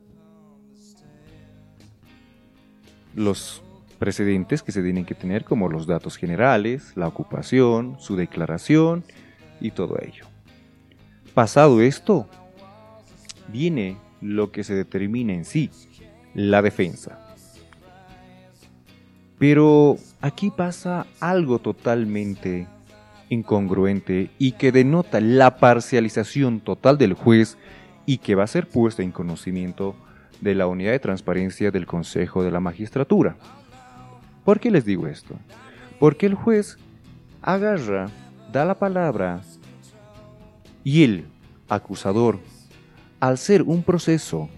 los 3.15 3.63
precedentes 3.99 4.61
que 4.61 4.71
se 4.71 4.83
tienen 4.83 5.05
que 5.05 5.15
tener 5.15 5.43
como 5.43 5.69
los 5.69 5.87
datos 5.87 6.17
generales, 6.17 6.93
la 6.95 7.07
ocupación, 7.07 7.97
su 7.99 8.15
declaración 8.15 9.03
y 9.59 9.71
todo 9.71 9.97
ello. 9.99 10.25
Pasado 11.33 11.81
esto, 11.81 12.27
viene 13.47 13.97
lo 14.21 14.51
que 14.51 14.63
se 14.63 14.75
determina 14.75 15.33
en 15.33 15.45
sí, 15.45 15.71
la 16.33 16.61
defensa. 16.61 17.35
Pero 19.39 19.97
aquí 20.21 20.51
pasa 20.51 21.05
algo 21.19 21.59
totalmente 21.59 22.67
incongruente 23.29 24.29
y 24.37 24.53
que 24.53 24.71
denota 24.71 25.19
la 25.21 25.57
parcialización 25.57 26.59
total 26.59 26.97
del 26.97 27.13
juez 27.13 27.57
y 28.05 28.19
que 28.19 28.35
va 28.35 28.43
a 28.43 28.47
ser 28.47 28.67
puesta 28.67 29.03
en 29.03 29.11
conocimiento 29.11 29.95
de 30.41 30.55
la 30.55 30.67
unidad 30.67 30.91
de 30.91 30.99
transparencia 30.99 31.71
del 31.71 31.85
Consejo 31.85 32.43
de 32.43 32.51
la 32.51 32.59
Magistratura. 32.59 33.35
¿Por 34.45 34.59
qué 34.59 34.71
les 34.71 34.85
digo 34.85 35.07
esto? 35.07 35.35
Porque 35.99 36.25
el 36.25 36.35
juez 36.35 36.77
agarra, 37.41 38.09
da 38.51 38.65
la 38.65 38.75
palabra 38.75 39.41
y 40.83 41.03
el 41.03 41.25
acusador, 41.67 42.39
al 43.19 43.37
ser 43.37 43.63
un 43.63 43.83
proceso 43.83 44.49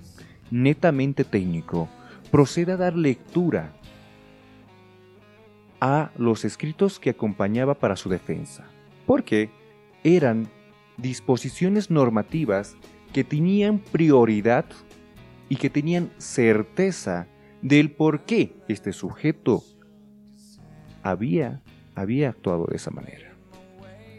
netamente 0.51 1.23
técnico, 1.23 1.88
procede 2.29 2.73
a 2.73 2.77
dar 2.77 2.95
lectura 2.95 3.71
a 5.79 6.11
los 6.17 6.45
escritos 6.45 6.99
que 6.99 7.11
acompañaba 7.11 7.75
para 7.75 7.95
su 7.95 8.09
defensa, 8.09 8.65
porque 9.05 9.49
eran 10.03 10.47
disposiciones 10.97 11.89
normativas 11.89 12.75
que 13.13 13.23
tenían 13.23 13.79
prioridad 13.79 14.65
y 15.47 15.55
que 15.55 15.69
tenían 15.69 16.11
certeza 16.17 17.27
del 17.61 17.91
por 17.91 18.21
qué 18.21 18.55
este 18.67 18.93
sujeto 18.93 19.63
había, 21.03 21.61
había 21.95 22.29
actuado 22.29 22.67
de 22.67 22.75
esa 22.75 22.91
manera, 22.91 23.33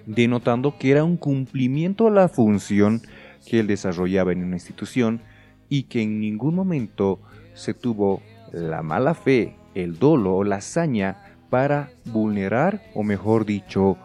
denotando 0.07 0.77
que 0.79 0.91
era 0.91 1.05
un 1.05 1.17
cumplimiento 1.17 2.09
a 2.09 2.11
la 2.11 2.29
función 2.29 3.03
que 3.47 3.61
él 3.61 3.67
desarrollaba 3.67 4.33
en 4.33 4.45
una 4.45 4.57
institución 4.57 5.23
y 5.69 5.85
que 5.85 6.03
en 6.03 6.21
ningún 6.21 6.55
momento 6.55 7.21
se 7.55 7.75
tuvo 7.75 8.23
la 8.53 8.83
mala 8.83 9.15
fe, 9.15 9.57
el 9.75 9.99
dolo 9.99 10.35
o 10.35 10.45
la 10.45 10.57
hazaña 10.57 11.30
para 11.51 11.91
vulnerar, 12.07 12.81
o 12.95 13.03
mejor 13.03 13.45
dicho, 13.45 13.99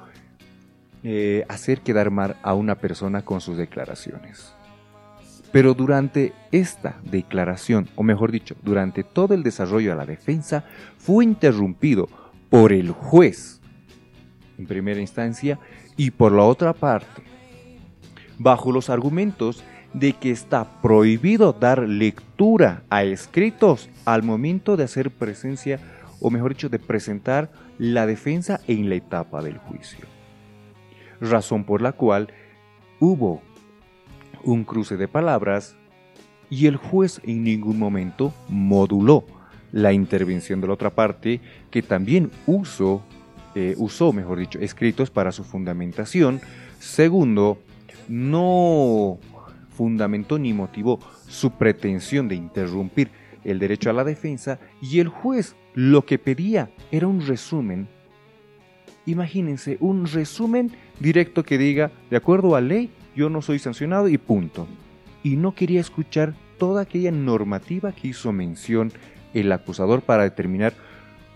eh, 1.03 1.45
hacer 1.47 1.81
quedar 1.81 2.09
mal 2.09 2.35
a 2.41 2.55
una 2.55 2.75
persona 2.75 3.23
con 3.23 3.39
sus 3.39 3.57
declaraciones. 3.57 4.53
Pero 5.51 5.73
durante 5.73 6.33
esta 6.51 6.99
declaración, 7.03 7.87
o 7.95 8.03
mejor 8.03 8.31
dicho, 8.31 8.55
durante 8.63 9.03
todo 9.03 9.33
el 9.33 9.43
desarrollo 9.43 9.91
de 9.91 9.95
la 9.95 10.05
defensa, 10.05 10.65
fue 10.97 11.23
interrumpido 11.23 12.09
por 12.49 12.73
el 12.73 12.91
juez 12.91 13.61
en 14.57 14.65
primera 14.65 14.99
instancia 14.99 15.59
y 15.95 16.11
por 16.11 16.31
la 16.31 16.43
otra 16.43 16.73
parte, 16.73 17.23
bajo 18.37 18.71
los 18.71 18.89
argumentos 18.89 19.63
de 19.93 20.13
que 20.13 20.31
está 20.31 20.81
prohibido 20.81 21.53
dar 21.53 21.87
lectura 21.87 22.83
a 22.89 23.03
escritos 23.03 23.89
al 24.03 24.23
momento 24.23 24.75
de 24.75 24.83
hacer 24.83 25.09
presencia, 25.09 25.79
o 26.19 26.29
mejor 26.29 26.53
dicho, 26.53 26.69
de 26.69 26.79
presentar 26.79 27.51
la 27.77 28.05
defensa 28.05 28.61
en 28.67 28.89
la 28.89 28.95
etapa 28.95 29.41
del 29.41 29.57
juicio. 29.57 30.05
Razón 31.21 31.63
por 31.63 31.81
la 31.81 31.93
cual 31.93 32.29
hubo 32.99 33.41
un 34.43 34.63
cruce 34.63 34.97
de 34.97 35.07
palabras 35.07 35.75
y 36.49 36.67
el 36.67 36.77
juez 36.77 37.19
en 37.23 37.43
ningún 37.43 37.79
momento 37.79 38.33
moduló 38.47 39.25
la 39.71 39.91
intervención 39.91 40.61
de 40.61 40.67
la 40.67 40.73
otra 40.73 40.91
parte 40.91 41.41
que 41.71 41.81
también 41.81 42.31
usó, 42.45 43.01
eh, 43.55 43.75
usó, 43.77 44.13
mejor 44.13 44.39
dicho, 44.39 44.59
escritos 44.59 45.09
para 45.09 45.31
su 45.31 45.43
fundamentación. 45.43 46.39
Segundo, 46.79 47.59
no 48.07 49.17
fundamentó 49.75 50.39
ni 50.39 50.53
motivó 50.53 50.99
su 51.27 51.51
pretensión 51.51 52.27
de 52.27 52.35
interrumpir 52.35 53.11
el 53.45 53.59
derecho 53.59 53.89
a 53.89 53.93
la 53.93 54.03
defensa 54.03 54.59
y 54.81 54.99
el 54.99 55.07
juez 55.07 55.55
lo 55.73 56.05
que 56.05 56.19
pedía 56.19 56.71
era 56.91 57.07
un 57.07 57.25
resumen. 57.25 57.87
Imagínense, 59.05 59.77
un 59.79 60.07
resumen 60.07 60.71
directo 60.99 61.43
que 61.43 61.57
diga, 61.57 61.91
de 62.09 62.17
acuerdo 62.17 62.55
a 62.55 62.61
ley, 62.61 62.89
yo 63.15 63.29
no 63.29 63.41
soy 63.41 63.59
sancionado 63.59 64.09
y 64.09 64.17
punto. 64.17 64.67
Y 65.23 65.37
no 65.37 65.53
quería 65.53 65.79
escuchar 65.79 66.33
toda 66.57 66.81
aquella 66.81 67.11
normativa 67.11 67.91
que 67.91 68.09
hizo 68.09 68.31
mención 68.31 68.91
el 69.33 69.51
acusador 69.51 70.01
para 70.01 70.23
determinar 70.23 70.73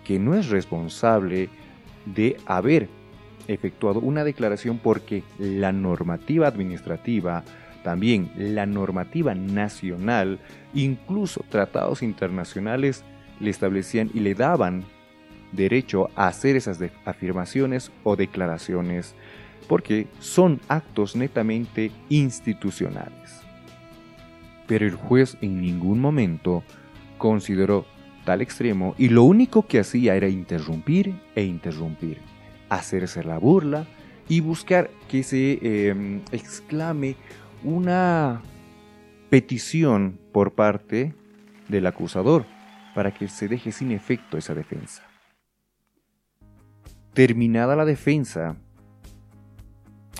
que 0.04 0.20
no 0.20 0.34
es 0.36 0.50
responsable 0.50 1.50
de 2.06 2.38
haber 2.46 2.90
efectuado 3.48 4.00
una 4.00 4.24
declaración 4.24 4.80
porque 4.80 5.24
la 5.38 5.72
normativa 5.72 6.48
administrativa, 6.48 7.44
también 7.84 8.32
la 8.36 8.66
normativa 8.66 9.36
nacional, 9.36 10.40
incluso 10.74 11.44
tratados 11.50 12.04
internacionales 12.04 13.04
le 13.40 13.50
establecían 13.50 14.10
y 14.14 14.20
le 14.20 14.36
daban 14.36 14.84
derecho 15.52 16.10
a 16.16 16.28
hacer 16.28 16.56
esas 16.56 16.80
afirmaciones 17.06 17.92
o 18.04 18.16
declaraciones 18.16 19.16
porque 19.68 20.08
son 20.20 20.60
actos 20.68 21.16
netamente 21.16 21.92
institucionales. 22.10 23.42
Pero 24.68 24.86
el 24.86 24.96
juez 24.96 25.38
en 25.42 25.62
ningún 25.62 26.00
momento 26.00 26.64
consideró 27.18 27.86
tal 28.26 28.42
extremo 28.42 28.96
y 28.98 29.10
lo 29.10 29.24
único 29.24 29.66
que 29.68 29.80
hacía 29.80 30.16
era 30.16 30.28
interrumpir 30.28 31.16
e 31.36 31.44
interrumpir, 31.44 32.20
hacerse 32.70 33.24
la 33.24 33.38
burla 33.38 33.86
y 34.28 34.42
buscar 34.42 34.90
que 35.08 35.24
se 35.24 35.88
em, 35.90 36.22
exclame 36.32 37.16
una 37.64 38.42
petición 39.30 40.20
por 40.32 40.54
parte 40.54 41.14
del 41.68 41.86
acusador 41.88 42.46
para 42.96 43.14
que 43.14 43.28
se 43.28 43.48
deje 43.48 43.72
sin 43.72 43.92
efecto 43.92 44.38
esa 44.38 44.54
defensa. 44.54 45.04
Terminada 47.14 47.76
la 47.76 47.86
defensa, 47.86 48.56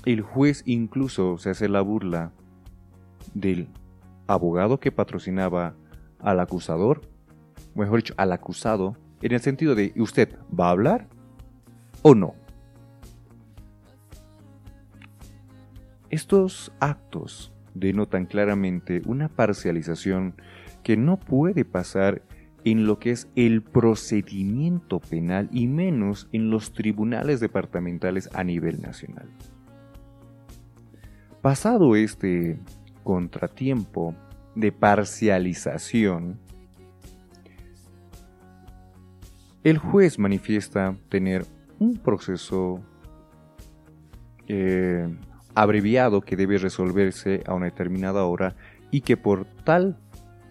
el 0.06 0.22
juez 0.22 0.64
incluso 0.66 1.38
se 1.38 1.52
hace 1.52 1.70
la 1.70 1.82
burla 1.82 2.32
del 3.34 3.68
abogado 4.28 4.80
que 4.80 4.92
patrocinaba 4.92 5.76
al 6.20 6.40
acusador, 6.40 7.02
mejor 7.76 7.98
dicho, 7.98 8.14
al 8.18 8.32
acusado, 8.32 8.98
en 9.22 9.34
el 9.34 9.40
sentido 9.40 9.76
de, 9.76 9.94
¿usted 9.98 10.36
va 10.58 10.68
a 10.68 10.72
hablar 10.72 11.08
o 12.02 12.16
no? 12.16 12.36
Estos 16.10 16.72
actos 16.80 17.54
denotan 17.76 18.26
claramente 18.26 19.02
una 19.06 19.30
parcialización 19.30 20.34
que 20.84 20.98
no 20.98 21.20
puede 21.20 21.66
pasar 21.66 22.24
en 22.66 22.86
lo 22.86 23.00
que 23.00 23.12
es 23.12 23.28
el 23.36 23.62
procedimiento 23.62 25.00
penal 25.00 25.50
y 25.52 25.68
menos 25.68 26.28
en 26.32 26.50
los 26.50 26.74
tribunales 26.74 27.40
departamentales 27.40 28.30
a 28.34 28.44
nivel 28.44 28.82
nacional. 28.82 29.30
Pasado 31.42 31.96
este 31.96 32.60
contratiempo 33.04 34.14
de 34.56 34.72
parcialización, 34.72 36.40
el 39.64 39.78
juez 39.78 40.20
manifiesta 40.20 40.96
tener 41.08 41.46
un 41.80 41.98
proceso 41.98 42.82
eh, 44.48 45.08
abreviado 45.56 46.22
que 46.22 46.36
debe 46.36 46.58
resolverse 46.58 47.44
a 47.46 47.54
una 47.54 47.66
determinada 47.66 48.24
hora 48.26 48.56
y 48.92 49.02
que 49.02 49.18
por 49.18 49.46
tal 49.64 49.98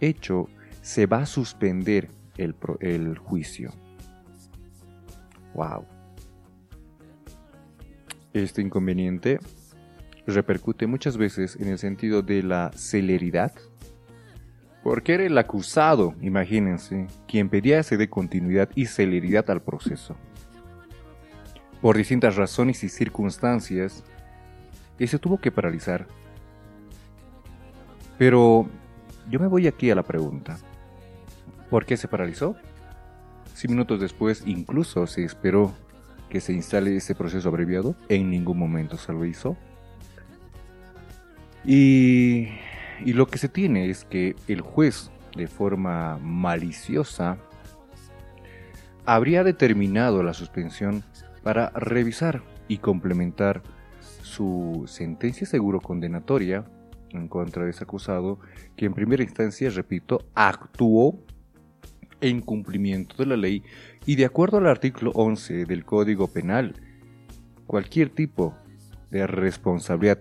hecho 0.01 0.49
se 0.83 1.07
va 1.07 1.23
a 1.23 1.27
suspender 1.27 2.09
el, 2.37 3.19
juicio. 3.19 3.73
Wow. 5.55 5.85
Este 8.33 8.63
inconveniente 8.63 9.41
repercute 10.27 10.87
muchas 10.87 11.17
veces 11.17 11.57
en 11.57 11.69
el 11.69 11.79
sentido 11.79 12.23
de 12.23 12.43
la 12.43 12.71
celeridad, 12.75 13.53
porque 14.83 15.15
era 15.15 15.25
el 15.25 15.37
acusado, 15.37 16.15
imagínense, 16.21 17.07
quien 17.27 17.49
pedía 17.49 17.81
ese 17.81 17.97
de 17.97 18.09
continuidad 18.09 18.69
y 18.75 18.87
celeridad 18.87 19.51
al 19.51 19.63
proceso. 19.63 20.17
Por 21.81 21.97
distintas 21.97 22.37
razones 22.37 22.85
y 22.85 22.89
circunstancias, 22.89 24.05
se 25.07 25.19
tuvo 25.19 25.39
que 25.39 25.53
paralizar. 25.53 26.07
Pero 28.19 28.67
yo 29.31 29.39
me 29.39 29.47
voy 29.47 29.67
aquí 29.67 29.91
a 29.91 29.95
la 29.95 30.03
pregunta. 30.03 30.59
¿Por 31.71 31.87
qué 31.87 31.97
se 31.97 32.09
paralizó? 32.09 32.57
Si 33.55 33.69
minutos 33.69 34.01
después 34.01 34.43
incluso 34.47 35.07
se 35.07 35.25
esperó 35.25 35.73
que 36.29 36.41
se 36.41 36.53
instale 36.53 36.97
ese 36.97 37.15
proceso 37.15 37.49
abreviado, 37.49 37.95
en 38.09 38.31
ningún 38.31 38.59
momento 38.59 38.97
se 38.97 39.13
lo 39.13 39.25
hizo. 39.25 39.57
Y, 41.65 42.49
y 43.05 43.13
lo 43.13 43.27
que 43.27 43.39
se 43.39 43.49
tiene 43.49 43.91
es 43.91 44.05
que 44.05 44.37
el 44.47 44.61
juez, 44.61 45.11
de 45.37 45.47
forma 45.47 46.19
maliciosa, 46.19 47.39
habría 49.07 49.45
determinado 49.45 50.23
la 50.23 50.35
suspensión 50.35 51.03
para 51.43 51.71
revisar 51.71 52.43
y 52.69 52.79
complementar 52.79 53.63
su 54.29 54.85
sentencia 54.87 55.47
seguro 55.47 55.81
condenatoria 55.81 56.65
en 57.11 57.29
contra 57.29 57.65
de 57.65 57.71
ese 57.71 57.85
acusado, 57.85 58.39
que 58.77 58.87
en 58.87 58.95
primera 58.95 59.23
instancia, 59.23 59.71
repito, 59.71 60.27
actuó 60.35 61.19
en 62.21 62.41
cumplimiento 62.41 63.17
de 63.17 63.27
la 63.27 63.37
ley 63.37 63.63
y 64.05 64.17
de 64.17 64.27
acuerdo 64.27 64.59
al 64.59 64.67
artículo 64.67 65.13
11 65.15 65.65
del 65.65 65.85
Código 65.85 66.29
Penal, 66.29 66.75
cualquier 67.67 68.11
tipo 68.11 68.55
de 69.11 69.27
responsabilidad 69.27 70.19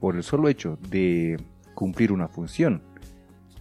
por 0.00 0.16
el 0.16 0.22
solo 0.22 0.48
hecho 0.48 0.78
de 0.90 1.36
cumplir 1.74 2.10
una 2.10 2.28
función, 2.28 2.82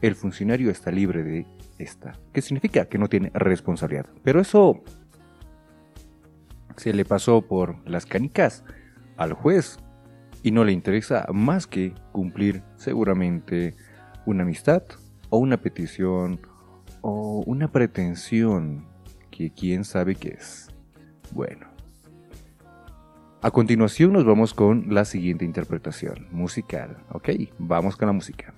el 0.02 0.16
funcionario 0.16 0.72
está 0.72 0.92
libre 0.92 1.24
de 1.24 1.46
esta. 1.78 2.14
¿Qué 2.34 2.42
significa? 2.42 2.86
Que 2.86 2.98
no 2.98 3.08
tiene 3.08 3.32
responsabilidad. 3.34 4.08
Pero 4.24 4.40
eso 4.40 4.84
se 6.78 6.94
le 6.94 7.06
pasó 7.06 7.42
por 7.42 7.88
las 7.88 8.06
canicas 8.06 8.64
al 9.18 9.34
juez 9.34 9.78
y 10.44 10.52
no 10.52 10.64
le 10.64 10.72
interesa 10.72 11.26
más 11.34 11.68
que 11.68 11.94
cumplir 12.12 12.64
seguramente 12.76 13.76
una 14.26 14.44
amistad 14.44 14.84
o 15.30 15.38
una 15.38 15.58
petición 15.58 16.40
o 17.02 17.44
una 17.46 17.72
pretensión 17.72 18.88
que 19.32 19.52
quién 19.52 19.84
sabe 19.84 20.16
qué 20.16 20.30
es. 20.30 20.70
Bueno. 21.32 21.68
A 23.42 23.52
continuación 23.52 24.14
nos 24.14 24.26
vamos 24.26 24.54
con 24.56 24.94
la 24.94 25.06
siguiente 25.06 25.46
interpretación 25.46 26.28
musical. 26.32 26.98
Ok, 27.12 27.30
vamos 27.60 27.96
con 27.96 28.08
la 28.08 28.14
música. 28.14 28.56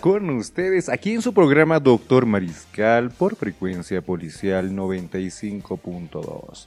Con 0.00 0.30
ustedes 0.30 0.88
aquí 0.88 1.12
en 1.12 1.22
su 1.22 1.32
programa 1.32 1.78
Doctor 1.78 2.26
Mariscal 2.26 3.10
por 3.10 3.36
frecuencia 3.36 4.02
policial 4.02 4.72
95.2. 4.72 6.66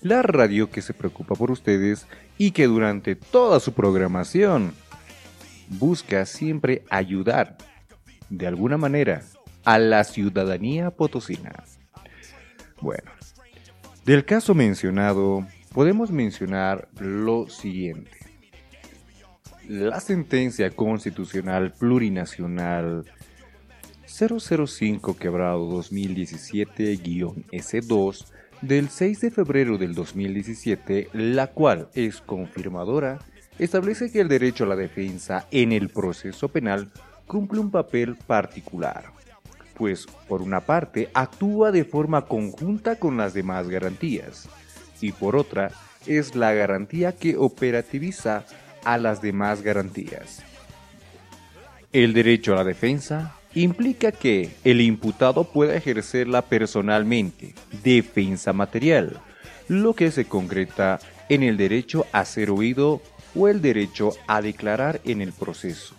La 0.00 0.22
radio 0.22 0.70
que 0.70 0.80
se 0.80 0.94
preocupa 0.94 1.34
por 1.34 1.50
ustedes 1.50 2.06
y 2.38 2.52
que 2.52 2.66
durante 2.66 3.14
toda 3.14 3.60
su 3.60 3.74
programación 3.74 4.72
busca 5.68 6.24
siempre 6.24 6.82
ayudar 6.88 7.58
de 8.30 8.46
alguna 8.46 8.78
manera 8.78 9.22
a 9.64 9.78
la 9.78 10.02
ciudadanía 10.04 10.90
potosina. 10.90 11.52
Bueno, 12.80 13.10
del 14.06 14.24
caso 14.24 14.54
mencionado 14.54 15.46
podemos 15.74 16.10
mencionar 16.10 16.88
lo 16.98 17.50
siguiente. 17.50 18.19
La 19.70 20.00
sentencia 20.00 20.68
constitucional 20.72 21.70
plurinacional 21.70 23.04
005 24.04 25.16
quebrado 25.16 25.70
2017-S2 25.80 28.26
del 28.62 28.88
6 28.88 29.20
de 29.20 29.30
febrero 29.30 29.78
del 29.78 29.94
2017, 29.94 31.10
la 31.12 31.52
cual 31.52 31.88
es 31.94 32.20
confirmadora, 32.20 33.20
establece 33.60 34.10
que 34.10 34.20
el 34.20 34.26
derecho 34.26 34.64
a 34.64 34.66
la 34.66 34.74
defensa 34.74 35.46
en 35.52 35.70
el 35.70 35.88
proceso 35.88 36.48
penal 36.48 36.90
cumple 37.28 37.60
un 37.60 37.70
papel 37.70 38.16
particular, 38.16 39.04
pues 39.76 40.08
por 40.26 40.42
una 40.42 40.62
parte 40.62 41.10
actúa 41.14 41.70
de 41.70 41.84
forma 41.84 42.26
conjunta 42.26 42.96
con 42.96 43.16
las 43.16 43.34
demás 43.34 43.68
garantías, 43.68 44.48
y 45.00 45.12
por 45.12 45.36
otra 45.36 45.70
es 46.08 46.34
la 46.34 46.52
garantía 46.54 47.14
que 47.14 47.36
operativiza 47.36 48.44
a 48.84 48.98
las 48.98 49.20
demás 49.20 49.62
garantías. 49.62 50.42
El 51.92 52.12
derecho 52.12 52.52
a 52.52 52.56
la 52.56 52.64
defensa 52.64 53.34
implica 53.54 54.12
que 54.12 54.50
el 54.64 54.80
imputado 54.80 55.44
pueda 55.44 55.74
ejercerla 55.74 56.42
personalmente, 56.42 57.54
defensa 57.82 58.52
material, 58.52 59.20
lo 59.68 59.94
que 59.94 60.10
se 60.10 60.26
concreta 60.26 61.00
en 61.28 61.42
el 61.42 61.56
derecho 61.56 62.06
a 62.12 62.24
ser 62.24 62.50
oído 62.50 63.02
o 63.34 63.48
el 63.48 63.60
derecho 63.60 64.12
a 64.26 64.42
declarar 64.42 65.00
en 65.04 65.20
el 65.20 65.32
proceso, 65.32 65.94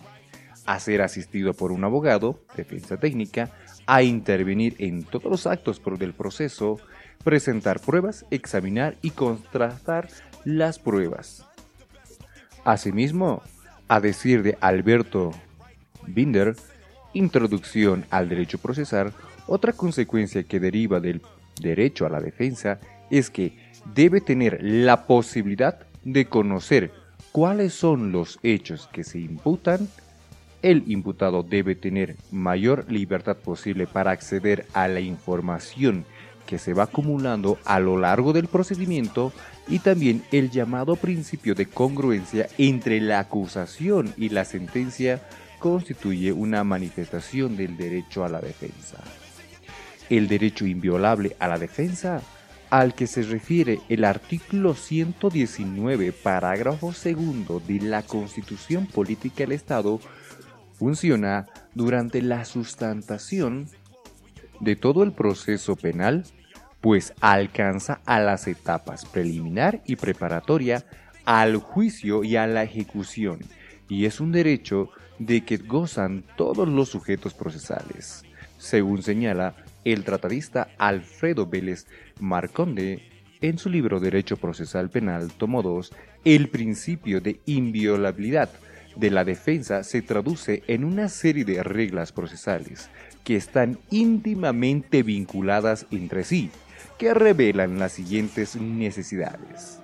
a 0.66 0.78
ser 0.78 1.02
asistido 1.02 1.54
por 1.54 1.72
un 1.72 1.84
abogado, 1.84 2.40
defensa 2.56 2.96
técnica, 2.96 3.50
a 3.86 4.02
intervenir 4.02 4.76
en 4.78 5.02
todos 5.02 5.30
los 5.30 5.46
actos 5.46 5.80
del 5.98 6.14
proceso, 6.14 6.78
presentar 7.24 7.80
pruebas, 7.80 8.24
examinar 8.30 8.96
y 9.02 9.10
contrastar 9.10 10.08
las 10.44 10.78
pruebas, 10.78 11.46
Asimismo, 12.64 13.42
a 13.88 14.00
decir 14.00 14.42
de 14.42 14.56
Alberto 14.60 15.32
Binder, 16.06 16.56
introducción 17.12 18.06
al 18.10 18.28
derecho 18.28 18.58
procesal, 18.58 19.12
otra 19.46 19.72
consecuencia 19.72 20.44
que 20.44 20.60
deriva 20.60 21.00
del 21.00 21.22
derecho 21.60 22.06
a 22.06 22.08
la 22.08 22.20
defensa 22.20 22.78
es 23.10 23.30
que 23.30 23.56
debe 23.94 24.20
tener 24.20 24.58
la 24.62 25.06
posibilidad 25.06 25.80
de 26.04 26.26
conocer 26.26 26.92
cuáles 27.32 27.74
son 27.74 28.12
los 28.12 28.38
hechos 28.42 28.88
que 28.92 29.04
se 29.04 29.18
imputan, 29.18 29.88
el 30.62 30.84
imputado 30.86 31.42
debe 31.42 31.74
tener 31.74 32.16
mayor 32.30 32.90
libertad 32.90 33.36
posible 33.36 33.86
para 33.86 34.12
acceder 34.12 34.66
a 34.72 34.86
la 34.86 35.00
información 35.00 36.04
que 36.46 36.58
se 36.58 36.74
va 36.74 36.84
acumulando 36.84 37.58
a 37.64 37.80
lo 37.80 37.98
largo 37.98 38.32
del 38.32 38.46
procedimiento 38.46 39.32
y 39.68 39.78
también 39.78 40.22
el 40.32 40.50
llamado 40.50 40.96
principio 40.96 41.54
de 41.54 41.66
congruencia 41.66 42.48
entre 42.58 43.00
la 43.00 43.20
acusación 43.20 44.12
y 44.16 44.28
la 44.28 44.44
sentencia 44.44 45.22
constituye 45.58 46.32
una 46.32 46.64
manifestación 46.64 47.56
del 47.56 47.76
derecho 47.76 48.24
a 48.24 48.28
la 48.28 48.40
defensa. 48.40 48.98
El 50.10 50.26
derecho 50.26 50.66
inviolable 50.66 51.36
a 51.38 51.46
la 51.46 51.58
defensa, 51.58 52.20
al 52.68 52.94
que 52.94 53.06
se 53.06 53.22
refiere 53.22 53.78
el 53.88 54.04
artículo 54.04 54.74
119, 54.74 56.12
parágrafo 56.12 56.92
segundo 56.92 57.60
de 57.60 57.80
la 57.80 58.02
Constitución 58.02 58.86
Política 58.86 59.44
del 59.44 59.52
Estado, 59.52 60.00
funciona 60.72 61.46
durante 61.74 62.20
la 62.22 62.44
sustantación 62.44 63.68
de 64.58 64.74
todo 64.74 65.04
el 65.04 65.12
proceso 65.12 65.76
penal 65.76 66.24
pues 66.82 67.14
alcanza 67.20 68.00
a 68.04 68.20
las 68.20 68.48
etapas 68.48 69.06
preliminar 69.06 69.80
y 69.86 69.96
preparatoria 69.96 70.84
al 71.24 71.56
juicio 71.56 72.24
y 72.24 72.36
a 72.36 72.46
la 72.48 72.64
ejecución, 72.64 73.38
y 73.88 74.04
es 74.04 74.20
un 74.20 74.32
derecho 74.32 74.90
de 75.20 75.44
que 75.44 75.58
gozan 75.58 76.24
todos 76.36 76.68
los 76.68 76.88
sujetos 76.88 77.34
procesales, 77.34 78.24
según 78.58 79.02
señala 79.02 79.54
el 79.84 80.02
tratadista 80.02 80.70
Alfredo 80.76 81.46
Vélez 81.46 81.86
Marconde 82.18 83.08
en 83.40 83.58
su 83.58 83.70
libro 83.70 84.00
Derecho 84.00 84.36
Procesal 84.36 84.90
Penal, 84.90 85.32
tomo 85.32 85.62
2, 85.62 85.92
el 86.24 86.48
principio 86.48 87.20
de 87.20 87.40
inviolabilidad 87.46 88.50
de 88.96 89.10
la 89.10 89.24
defensa 89.24 89.84
se 89.84 90.02
traduce 90.02 90.64
en 90.66 90.84
una 90.84 91.08
serie 91.08 91.44
de 91.44 91.62
reglas 91.62 92.10
procesales 92.10 92.90
que 93.22 93.36
están 93.36 93.78
íntimamente 93.90 95.04
vinculadas 95.04 95.86
entre 95.92 96.24
sí 96.24 96.50
que 96.98 97.14
revelan 97.14 97.78
las 97.78 97.92
siguientes 97.92 98.56
necesidades. 98.56 99.80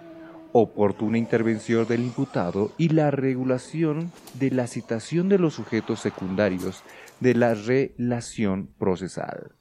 Oportuna 0.53 1.19
intervención 1.19 1.87
del 1.87 2.01
imputado 2.01 2.73
y 2.79 2.89
la 2.89 3.11
regulación 3.11 4.13
de 4.35 4.51
la 4.51 4.67
citación 4.67 5.29
de 5.29 5.39
los 5.39 5.55
sujetos 5.55 6.01
secundarios 6.01 6.83
de 7.21 7.35
la 7.35 7.55
relación 7.55 8.69
procesal. 8.79 9.53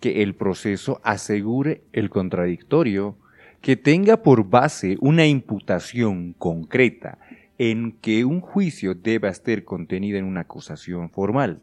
Que 0.00 0.22
el 0.22 0.34
proceso 0.34 1.00
asegure 1.04 1.84
el 1.92 2.10
contradictorio, 2.10 3.18
que 3.60 3.76
tenga 3.76 4.22
por 4.22 4.48
base 4.48 4.96
una 5.00 5.26
imputación 5.26 6.32
concreta 6.32 7.18
en 7.58 7.92
que 7.92 8.24
un 8.24 8.40
juicio 8.40 8.94
deba 8.94 9.28
estar 9.28 9.62
contenido 9.64 10.18
en 10.18 10.24
una 10.24 10.40
acusación 10.40 11.10
formal, 11.10 11.60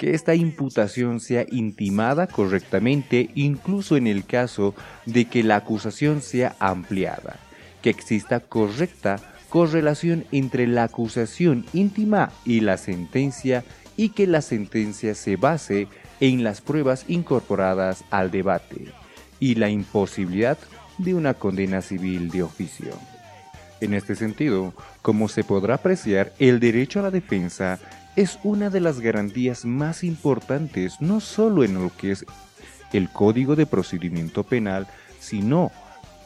que 0.00 0.14
esta 0.14 0.34
imputación 0.34 1.20
sea 1.20 1.44
intimada 1.50 2.26
correctamente 2.26 3.28
incluso 3.34 3.98
en 3.98 4.06
el 4.06 4.24
caso 4.24 4.74
de 5.04 5.26
que 5.26 5.42
la 5.42 5.56
acusación 5.56 6.22
sea 6.22 6.56
ampliada, 6.58 7.36
que 7.82 7.90
exista 7.90 8.40
correcta 8.40 9.16
correlación 9.50 10.24
entre 10.32 10.66
la 10.66 10.84
acusación 10.84 11.66
íntima 11.74 12.32
y 12.46 12.60
la 12.60 12.78
sentencia 12.78 13.62
y 13.94 14.08
que 14.08 14.26
la 14.26 14.40
sentencia 14.40 15.14
se 15.14 15.36
base 15.36 15.86
en 16.20 16.44
las 16.44 16.62
pruebas 16.62 17.04
incorporadas 17.06 18.02
al 18.10 18.30
debate 18.30 18.86
y 19.38 19.56
la 19.56 19.68
imposibilidad 19.68 20.56
de 20.96 21.12
una 21.12 21.34
condena 21.34 21.82
civil 21.82 22.30
de 22.30 22.42
oficio. 22.42 22.94
En 23.82 23.92
este 23.92 24.14
sentido, 24.14 24.72
como 25.02 25.28
se 25.28 25.44
podrá 25.44 25.74
apreciar, 25.74 26.32
el 26.38 26.58
derecho 26.58 27.00
a 27.00 27.02
la 27.02 27.10
defensa 27.10 27.78
es 28.20 28.38
una 28.44 28.68
de 28.68 28.80
las 28.80 29.00
garantías 29.00 29.64
más 29.64 30.04
importantes 30.04 31.00
no 31.00 31.20
solo 31.20 31.64
en 31.64 31.72
lo 31.72 31.90
que 31.96 32.10
es 32.10 32.26
el 32.92 33.08
Código 33.08 33.56
de 33.56 33.64
Procedimiento 33.64 34.44
Penal, 34.44 34.86
sino 35.18 35.72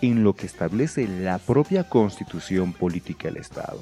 en 0.02 0.24
lo 0.24 0.34
que 0.34 0.46
establece 0.46 1.06
la 1.06 1.38
propia 1.38 1.88
Constitución 1.88 2.72
Política 2.72 3.28
del 3.28 3.36
Estado, 3.36 3.80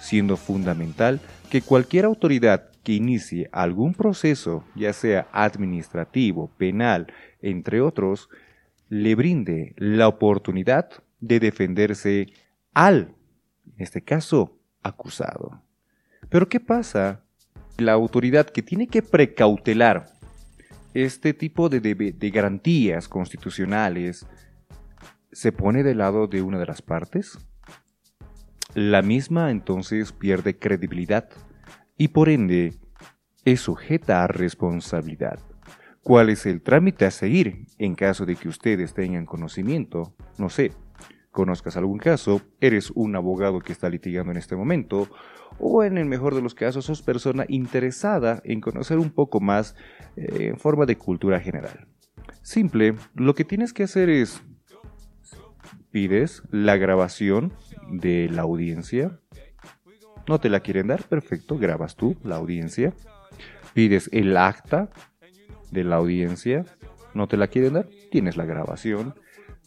siendo 0.00 0.38
fundamental 0.38 1.20
que 1.50 1.60
cualquier 1.60 2.06
autoridad 2.06 2.70
que 2.84 2.94
inicie 2.94 3.50
algún 3.52 3.92
proceso, 3.92 4.64
ya 4.74 4.94
sea 4.94 5.28
administrativo, 5.30 6.50
penal, 6.56 7.12
entre 7.42 7.82
otros, 7.82 8.30
le 8.88 9.14
brinde 9.14 9.74
la 9.76 10.08
oportunidad 10.08 10.88
de 11.20 11.38
defenderse 11.38 12.28
al, 12.72 13.14
en 13.66 13.82
este 13.82 14.00
caso, 14.00 14.58
acusado. 14.82 15.60
Pero 16.30 16.48
¿qué 16.48 16.58
pasa 16.58 17.21
la 17.78 17.92
autoridad 17.92 18.46
que 18.46 18.62
tiene 18.62 18.86
que 18.86 19.02
precautelar 19.02 20.12
este 20.94 21.32
tipo 21.32 21.68
de, 21.68 22.30
garantías 22.32 23.08
constitucionales 23.08 24.26
se 25.32 25.52
pone 25.52 25.82
del 25.82 25.98
lado 25.98 26.26
de 26.26 26.42
una 26.42 26.58
de 26.58 26.66
las 26.66 26.82
partes, 26.82 27.38
la 28.74 29.02
misma 29.02 29.50
entonces 29.50 30.12
pierde 30.12 30.58
credibilidad 30.58 31.28
y 31.96 32.08
por 32.08 32.28
ende 32.28 32.74
es 33.44 33.60
sujeta 33.60 34.22
a 34.22 34.26
responsabilidad. 34.26 35.38
¿Cuál 36.02 36.30
es 36.30 36.46
el 36.46 36.62
trámite 36.62 37.06
a 37.06 37.10
seguir 37.10 37.66
en 37.78 37.94
caso 37.94 38.26
de 38.26 38.36
que 38.36 38.48
ustedes 38.48 38.92
tengan 38.92 39.24
conocimiento? 39.24 40.14
No 40.36 40.48
sé, 40.50 40.72
conozcas 41.32 41.76
algún 41.76 41.98
caso, 41.98 42.42
eres 42.60 42.92
un 42.94 43.16
abogado 43.16 43.58
que 43.60 43.72
está 43.72 43.88
litigando 43.88 44.30
en 44.30 44.38
este 44.38 44.54
momento 44.54 45.08
o 45.58 45.82
en 45.82 45.98
el 45.98 46.04
mejor 46.04 46.34
de 46.34 46.42
los 46.42 46.54
casos 46.54 46.84
sos 46.84 47.02
persona 47.02 47.44
interesada 47.48 48.40
en 48.44 48.60
conocer 48.60 48.98
un 48.98 49.10
poco 49.10 49.40
más 49.40 49.74
eh, 50.16 50.50
en 50.50 50.58
forma 50.58 50.86
de 50.86 50.96
cultura 50.96 51.40
general. 51.40 51.88
Simple, 52.42 52.94
lo 53.14 53.34
que 53.34 53.44
tienes 53.44 53.72
que 53.72 53.84
hacer 53.84 54.10
es 54.10 54.42
pides 55.90 56.42
la 56.50 56.76
grabación 56.76 57.52
de 57.90 58.28
la 58.30 58.42
audiencia, 58.42 59.18
No 60.28 60.38
te 60.38 60.48
la 60.48 60.60
quieren 60.60 60.86
dar, 60.86 61.02
perfecto, 61.02 61.58
grabas 61.58 61.96
tú 61.96 62.16
la 62.22 62.36
audiencia, 62.36 62.94
pides 63.74 64.08
el 64.12 64.36
acta 64.36 64.90
de 65.72 65.82
la 65.82 65.96
audiencia, 65.96 66.64
no 67.12 67.26
te 67.26 67.36
la 67.36 67.48
quieren 67.48 67.74
dar, 67.74 67.88
tienes 68.10 68.36
la 68.36 68.44
grabación, 68.44 69.14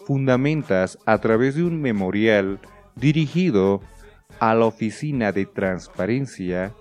fundamentas 0.06 0.98
a 1.06 1.18
través 1.20 1.56
de 1.56 1.64
un 1.64 1.82
memorial 1.82 2.60
dirigido 2.96 3.82
a 4.40 4.54
la 4.54 4.66
Oficina 4.66 5.32
de 5.32 5.46
Transparencia 5.46 6.74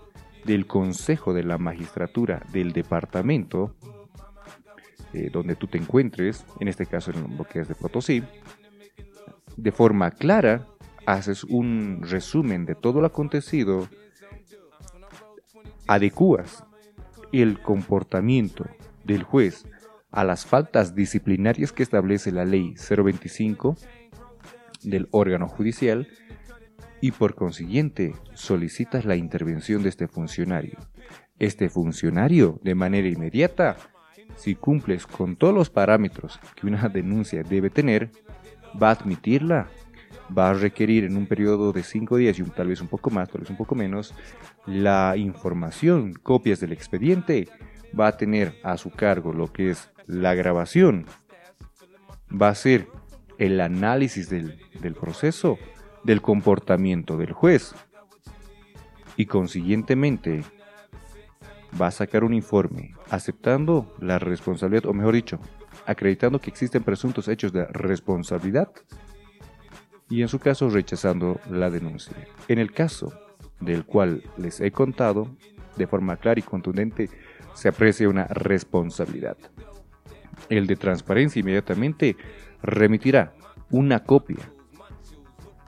del 0.45 0.67
Consejo 0.67 1.33
de 1.33 1.43
la 1.43 1.59
Magistratura 1.59 2.43
del 2.53 2.73
Departamento, 2.73 3.75
eh, 5.13 5.31
donde 5.33 5.57
tú 5.57 5.67
te 5.67 5.79
encuentres, 5.79 6.45
en 6.61 6.69
este 6.69 6.87
caso 6.87 7.11
en 7.13 7.37
lo 7.37 7.45
que 7.45 7.61
es 7.61 7.69
de 7.69 7.75
Potosí, 7.75 8.23
de 9.57 9.73
forma 9.73 10.11
clara, 10.11 10.67
haces 11.07 11.45
un 11.45 12.01
resumen 12.03 12.67
de 12.67 12.75
todo 12.75 13.01
lo 13.01 13.07
acontecido, 13.07 13.89
adecuas 15.87 16.65
el 17.33 17.61
comportamiento 17.61 18.65
del 19.05 19.23
juez 19.23 19.67
a 20.15 20.23
las 20.23 20.47
faltas 20.47 20.95
disciplinarias 20.95 21.73
que 21.73 21.83
establece 21.83 22.31
la 22.31 22.45
ley 22.45 22.75
025 22.77 23.77
del 24.85 25.09
órgano 25.11 25.49
judicial 25.49 26.07
y 27.01 27.11
por 27.11 27.35
consiguiente 27.35 28.15
solicitas 28.35 29.05
la 29.05 29.17
intervención 29.17 29.83
de 29.83 29.89
este 29.89 30.07
funcionario. 30.07 30.79
Este 31.41 31.69
funcionario, 31.69 32.61
de 32.63 32.77
manera 32.77 33.09
inmediata, 33.09 33.77
si 34.37 34.55
cumples 34.55 35.05
con 35.05 35.35
todos 35.35 35.53
los 35.53 35.69
parámetros 35.69 36.39
que 36.55 36.69
una 36.69 36.89
denuncia 36.89 37.43
debe 37.43 37.69
tener, 37.69 38.13
va 38.81 38.91
a 38.91 38.93
admitirla, 38.93 39.69
va 40.37 40.51
a 40.51 40.55
requerir 40.55 41.05
en 41.05 41.17
un 41.17 41.27
periodo 41.27 41.73
de 41.73 41.83
cinco 41.83 42.19
días 42.19 42.39
y 42.39 42.45
tal 42.45 42.69
vez 42.69 42.81
un 42.81 42.89
poco 42.89 43.11
más, 43.11 43.29
tal 43.31 43.41
vez 43.41 43.51
un 43.51 43.57
poco 43.57 43.75
menos, 43.75 44.15
la 44.65 45.17
información, 45.17 46.15
copias 46.15 46.61
del 46.61 46.73
expediente, 46.73 47.49
va 47.99 48.09
a 48.09 48.17
tener 48.17 48.55
a 48.63 48.77
su 48.77 48.91
cargo 48.91 49.33
lo 49.33 49.53
que 49.53 49.71
es 49.71 49.91
la 50.07 50.35
grabación, 50.35 51.07
va 52.31 52.49
a 52.49 52.55
ser 52.55 52.89
el 53.39 53.61
análisis 53.61 54.29
del, 54.29 54.59
del 54.81 54.95
proceso, 54.95 55.59
del 56.05 56.21
comportamiento 56.21 57.17
del 57.17 57.33
juez 57.33 57.75
y 59.17 59.27
consiguientemente 59.27 60.45
va 61.81 61.89
a 61.89 61.91
sacar 61.91 62.25
un 62.25 62.35
informe 62.35 62.95
aceptando 63.11 63.95
la 64.01 64.19
responsabilidad, 64.19 64.87
o 64.87 64.93
mejor 64.93 65.15
dicho, 65.15 65.41
acreditando 65.87 66.41
que 66.41 66.51
existen 66.51 66.83
presuntos 66.83 67.29
hechos 67.29 67.53
de 67.53 67.67
responsabilidad 67.67 68.71
y 70.09 70.23
en 70.23 70.29
su 70.29 70.39
caso 70.39 70.69
rechazando 70.71 71.41
la 71.51 71.71
denuncia. 71.71 72.17
En 72.49 72.59
el 72.59 72.73
caso 72.73 73.13
del 73.61 73.85
cual 73.85 74.23
les 74.37 74.61
he 74.61 74.71
contado, 74.71 75.29
de 75.77 75.87
forma 75.87 76.17
clara 76.17 76.39
y 76.39 76.43
contundente, 76.43 77.09
se 77.55 77.69
aprecia 77.69 78.09
una 78.09 78.27
responsabilidad. 78.27 79.37
El 80.49 80.67
de 80.67 80.77
transparencia 80.77 81.41
inmediatamente 81.41 82.17
remitirá 82.63 83.35
una 83.71 84.05
copia 84.05 84.51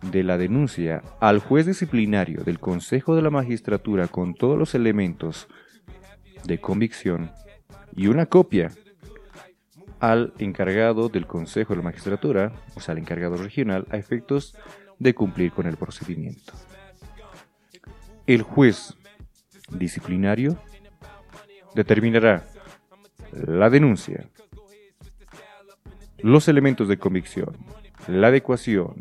de 0.03 0.23
la 0.23 0.39
denuncia 0.39 1.03
al 1.21 1.41
juez 1.41 1.67
disciplinario 1.67 2.45
del 2.45 2.61
Consejo 2.61 3.17
de 3.17 3.23
la 3.23 3.31
Magistratura 3.31 4.09
con 4.09 4.35
todos 4.35 4.59
los 4.59 4.75
elementos 4.75 5.49
de 6.45 6.61
convicción 6.61 7.31
y 7.95 8.07
una 8.09 8.27
copia 8.27 8.71
al 10.01 10.35
encargado 10.39 11.09
del 11.09 11.27
Consejo 11.27 11.73
de 11.73 11.79
la 11.79 11.85
Magistratura, 11.85 12.53
o 12.75 12.81
sea, 12.81 12.93
al 12.93 12.99
encargado 12.99 13.37
regional, 13.37 13.87
a 13.91 13.97
efectos 13.97 14.57
de 14.99 15.15
cumplir 15.15 15.53
con 15.53 15.67
el 15.67 15.77
procedimiento. 15.77 16.53
El 18.27 18.43
juez 18.43 18.95
disciplinario 19.71 20.59
determinará 21.75 22.47
la 23.33 23.71
denuncia, 23.71 24.29
los 26.27 26.49
elementos 26.49 26.89
de 26.89 26.99
convicción, 26.99 27.57
la 28.09 28.27
adecuación, 28.27 28.97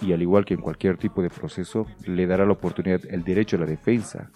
y 0.00 0.12
al 0.12 0.22
igual 0.22 0.44
que 0.44 0.54
en 0.54 0.60
cualquier 0.60 0.96
tipo 0.98 1.20
de 1.20 1.30
proceso, 1.30 1.84
le 2.06 2.28
dará 2.28 2.46
la 2.46 2.52
oportunidad, 2.52 3.00
el 3.10 3.24
derecho 3.24 3.56
a 3.56 3.60
la 3.60 3.66
defensa 3.66 4.30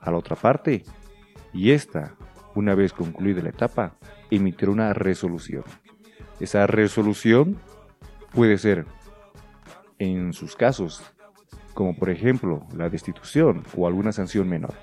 a 0.00 0.12
la 0.12 0.18
otra 0.18 0.36
parte, 0.36 0.84
y 1.52 1.72
esta, 1.72 2.14
una 2.54 2.76
vez 2.76 2.92
concluida 2.92 3.42
la 3.42 3.48
etapa, 3.48 3.96
emitirá 4.30 4.70
una 4.70 4.94
resolución. 4.94 5.64
Esa 6.38 6.68
resolución 6.68 7.56
puede 8.32 8.56
ser, 8.56 8.86
en 9.98 10.32
sus 10.32 10.54
casos, 10.54 11.02
como 11.74 11.96
por 11.96 12.08
ejemplo 12.08 12.64
la 12.76 12.88
destitución 12.88 13.64
o 13.76 13.88
alguna 13.88 14.12
sanción 14.12 14.48
menor. 14.48 14.74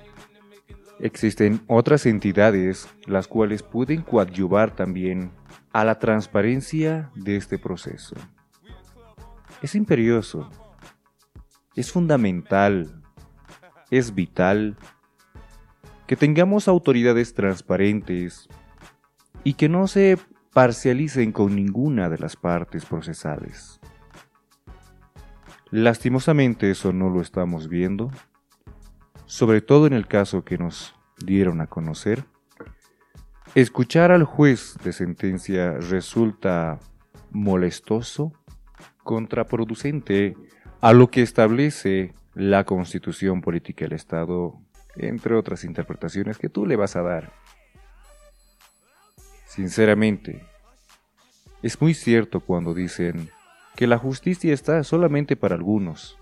Existen 1.02 1.62
otras 1.66 2.04
entidades 2.04 2.88
las 3.06 3.26
cuales 3.26 3.62
pueden 3.62 4.02
coadyuvar 4.02 4.74
también 4.74 5.32
a 5.72 5.84
la 5.84 5.98
transparencia 5.98 7.10
de 7.14 7.36
este 7.36 7.58
proceso. 7.58 8.16
Es 9.62 9.74
imperioso, 9.74 10.50
es 11.74 11.90
fundamental, 11.90 13.02
es 13.90 14.14
vital 14.14 14.76
que 16.06 16.16
tengamos 16.16 16.68
autoridades 16.68 17.32
transparentes 17.34 18.48
y 19.42 19.54
que 19.54 19.68
no 19.68 19.86
se 19.86 20.18
parcialicen 20.52 21.32
con 21.32 21.54
ninguna 21.54 22.10
de 22.10 22.18
las 22.18 22.36
partes 22.36 22.84
procesales. 22.84 23.80
Lastimosamente 25.70 26.70
eso 26.70 26.92
no 26.92 27.08
lo 27.08 27.20
estamos 27.20 27.68
viendo, 27.68 28.10
sobre 29.30 29.60
todo 29.60 29.86
en 29.86 29.92
el 29.92 30.08
caso 30.08 30.44
que 30.44 30.58
nos 30.58 30.92
dieron 31.24 31.60
a 31.60 31.68
conocer. 31.68 32.24
Escuchar 33.54 34.10
al 34.10 34.24
juez 34.24 34.76
de 34.82 34.92
sentencia 34.92 35.74
resulta 35.74 36.80
molestoso, 37.30 38.32
contraproducente 39.04 40.36
a 40.80 40.92
lo 40.92 41.12
que 41.12 41.22
establece 41.22 42.12
la 42.34 42.64
constitución 42.64 43.40
política 43.40 43.84
del 43.84 43.92
Estado, 43.92 44.58
entre 44.96 45.36
otras 45.36 45.62
interpretaciones 45.62 46.36
que 46.36 46.48
tú 46.48 46.66
le 46.66 46.74
vas 46.74 46.96
a 46.96 47.02
dar. 47.02 47.32
Sinceramente, 49.46 50.44
es 51.62 51.80
muy 51.80 51.94
cierto 51.94 52.40
cuando 52.40 52.74
dicen 52.74 53.30
que 53.76 53.86
la 53.86 53.96
justicia 53.96 54.52
está 54.52 54.82
solamente 54.82 55.36
para 55.36 55.54
algunos 55.54 56.19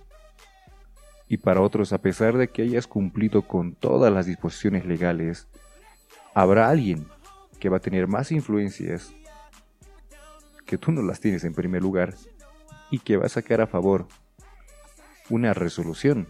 y 1.28 1.36
para 1.36 1.60
otros, 1.60 1.92
a 1.92 1.98
pesar 1.98 2.36
de 2.36 2.48
que 2.48 2.62
hayas 2.62 2.86
cumplido 2.86 3.42
con 3.42 3.74
todas 3.74 4.12
las 4.12 4.26
disposiciones 4.26 4.86
legales, 4.86 5.46
habrá 6.34 6.70
alguien 6.70 7.06
que 7.60 7.68
va 7.68 7.76
a 7.76 7.80
tener 7.80 8.06
más 8.06 8.32
influencias 8.32 9.12
que 10.64 10.78
tú 10.78 10.92
no 10.92 11.02
las 11.02 11.20
tienes 11.20 11.44
en 11.44 11.54
primer 11.54 11.82
lugar 11.82 12.14
y 12.90 12.98
que 12.98 13.16
va 13.16 13.26
a 13.26 13.30
sacar 13.30 13.60
a 13.60 13.66
favor 13.66 14.06
una 15.28 15.52
resolución 15.52 16.28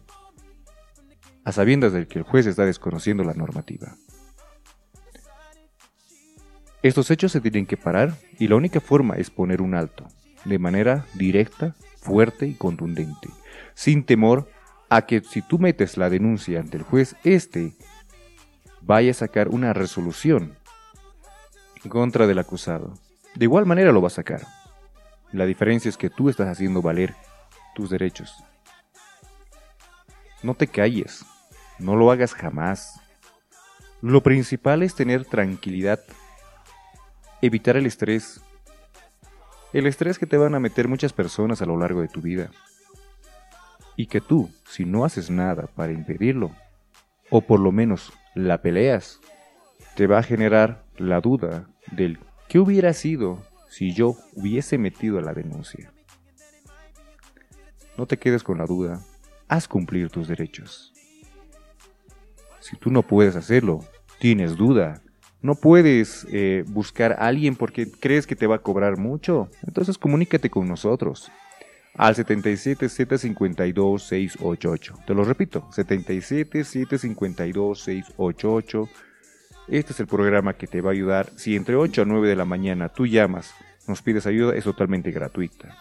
a 1.44 1.52
sabiendas 1.52 1.92
de 1.92 2.06
que 2.06 2.18
el 2.18 2.24
juez 2.24 2.46
está 2.46 2.64
desconociendo 2.64 3.24
la 3.24 3.34
normativa. 3.34 3.96
Estos 6.82 7.10
hechos 7.10 7.32
se 7.32 7.40
tienen 7.40 7.66
que 7.66 7.76
parar 7.76 8.14
y 8.38 8.48
la 8.48 8.56
única 8.56 8.80
forma 8.80 9.14
es 9.16 9.30
poner 9.30 9.62
un 9.62 9.74
alto, 9.74 10.06
de 10.44 10.58
manera 10.58 11.06
directa, 11.14 11.74
fuerte 12.00 12.46
y 12.46 12.54
contundente, 12.54 13.28
sin 13.74 14.04
temor 14.04 14.48
a 14.88 15.02
que 15.02 15.20
si 15.20 15.42
tú 15.42 15.58
metes 15.58 15.96
la 15.96 16.10
denuncia 16.10 16.60
ante 16.60 16.76
el 16.76 16.82
juez, 16.82 17.16
éste 17.24 17.76
vaya 18.80 19.10
a 19.10 19.14
sacar 19.14 19.48
una 19.48 19.72
resolución 19.72 20.56
contra 21.88 22.26
del 22.26 22.38
acusado. 22.38 22.94
De 23.34 23.44
igual 23.44 23.66
manera 23.66 23.92
lo 23.92 24.00
va 24.00 24.08
a 24.08 24.10
sacar. 24.10 24.46
La 25.32 25.44
diferencia 25.44 25.88
es 25.88 25.96
que 25.96 26.10
tú 26.10 26.28
estás 26.28 26.48
haciendo 26.48 26.80
valer 26.80 27.14
tus 27.74 27.90
derechos. 27.90 28.42
No 30.42 30.54
te 30.54 30.68
calles, 30.68 31.24
no 31.78 31.96
lo 31.96 32.10
hagas 32.10 32.32
jamás. 32.32 33.00
Lo 34.00 34.22
principal 34.22 34.82
es 34.82 34.94
tener 34.94 35.24
tranquilidad, 35.24 36.00
evitar 37.42 37.76
el 37.76 37.86
estrés. 37.86 38.40
El 39.72 39.86
estrés 39.86 40.18
que 40.18 40.26
te 40.26 40.38
van 40.38 40.54
a 40.54 40.60
meter 40.60 40.88
muchas 40.88 41.12
personas 41.12 41.60
a 41.60 41.66
lo 41.66 41.76
largo 41.76 42.00
de 42.00 42.08
tu 42.08 42.22
vida. 42.22 42.50
Y 43.98 44.06
que 44.06 44.20
tú, 44.20 44.48
si 44.64 44.84
no 44.84 45.04
haces 45.04 45.28
nada 45.28 45.66
para 45.74 45.92
impedirlo, 45.92 46.52
o 47.30 47.40
por 47.40 47.58
lo 47.58 47.72
menos 47.72 48.12
la 48.36 48.62
peleas, 48.62 49.18
te 49.96 50.06
va 50.06 50.18
a 50.18 50.22
generar 50.22 50.84
la 50.98 51.20
duda 51.20 51.68
del 51.90 52.20
qué 52.46 52.60
hubiera 52.60 52.92
sido 52.92 53.42
si 53.68 53.92
yo 53.92 54.14
hubiese 54.36 54.78
metido 54.78 55.20
la 55.20 55.34
denuncia. 55.34 55.92
No 57.96 58.06
te 58.06 58.18
quedes 58.18 58.44
con 58.44 58.58
la 58.58 58.66
duda, 58.66 59.00
haz 59.48 59.66
cumplir 59.66 60.10
tus 60.10 60.28
derechos. 60.28 60.94
Si 62.60 62.76
tú 62.76 62.92
no 62.92 63.02
puedes 63.02 63.34
hacerlo, 63.34 63.84
tienes 64.20 64.56
duda, 64.56 65.02
no 65.42 65.56
puedes 65.56 66.24
eh, 66.30 66.62
buscar 66.68 67.14
a 67.14 67.26
alguien 67.26 67.56
porque 67.56 67.90
crees 67.90 68.28
que 68.28 68.36
te 68.36 68.46
va 68.46 68.54
a 68.54 68.62
cobrar 68.62 68.96
mucho, 68.96 69.48
entonces 69.66 69.98
comunícate 69.98 70.50
con 70.50 70.68
nosotros. 70.68 71.32
Al 71.98 72.14
77 72.14 72.88
752 72.88 74.02
688. 74.04 74.94
Te 75.04 75.14
lo 75.14 75.24
repito, 75.24 75.68
77 75.72 76.64
752 76.64 77.80
688. 77.80 78.88
Este 79.66 79.92
es 79.92 80.00
el 80.00 80.06
programa 80.06 80.54
que 80.54 80.68
te 80.68 80.80
va 80.80 80.90
a 80.90 80.92
ayudar. 80.92 81.28
Si 81.36 81.56
entre 81.56 81.74
8 81.74 82.02
a 82.02 82.04
9 82.04 82.28
de 82.28 82.36
la 82.36 82.44
mañana 82.44 82.88
tú 82.88 83.06
llamas, 83.06 83.52
nos 83.86 84.00
pides 84.00 84.26
ayuda, 84.26 84.54
es 84.54 84.64
totalmente 84.64 85.10
gratuita. 85.10 85.76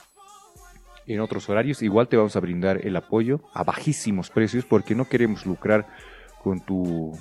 En 1.05 1.21
otros 1.21 1.47
horarios 1.49 1.81
igual 1.83 2.09
te 2.09 2.17
vamos 2.17 2.35
a 2.35 2.41
brindar 2.41 2.85
el 2.85 2.95
apoyo 2.95 3.39
a 3.53 3.63
bajísimos 3.63 4.29
precios 4.29 4.65
porque 4.65 4.95
no 4.95 5.05
queremos 5.05 5.45
lucrar 5.45 5.87
con 6.43 6.59
tu 6.59 7.17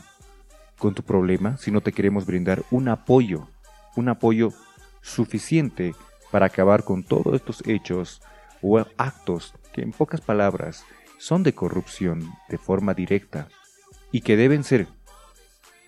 con 0.78 0.94
tu 0.94 1.02
problema, 1.02 1.56
sino 1.58 1.80
te 1.80 1.92
queremos 1.92 2.26
brindar 2.26 2.62
un 2.70 2.88
apoyo, 2.88 3.48
un 3.94 4.08
apoyo 4.08 4.52
suficiente 5.00 5.94
para 6.30 6.46
acabar 6.46 6.82
con 6.82 7.02
todos 7.02 7.34
estos 7.34 7.66
hechos 7.66 8.20
o 8.66 8.84
actos 8.96 9.54
que 9.72 9.82
en 9.82 9.92
pocas 9.92 10.20
palabras 10.20 10.84
son 11.18 11.42
de 11.42 11.54
corrupción 11.54 12.32
de 12.48 12.58
forma 12.58 12.94
directa 12.94 13.48
y 14.10 14.22
que 14.22 14.36
deben 14.36 14.64
ser 14.64 14.88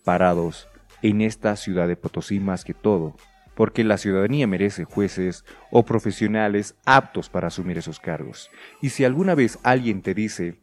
parados 0.04 0.68
en 1.02 1.20
esta 1.20 1.54
ciudad 1.56 1.88
de 1.88 1.96
Potosí 1.96 2.40
más 2.40 2.64
que 2.64 2.74
todo, 2.74 3.16
porque 3.54 3.84
la 3.84 3.98
ciudadanía 3.98 4.46
merece 4.46 4.84
jueces 4.84 5.44
o 5.70 5.84
profesionales 5.84 6.76
aptos 6.84 7.28
para 7.28 7.48
asumir 7.48 7.78
esos 7.78 8.00
cargos. 8.00 8.50
Y 8.80 8.90
si 8.90 9.04
alguna 9.04 9.34
vez 9.34 9.58
alguien 9.64 10.00
te 10.00 10.14
dice, 10.14 10.58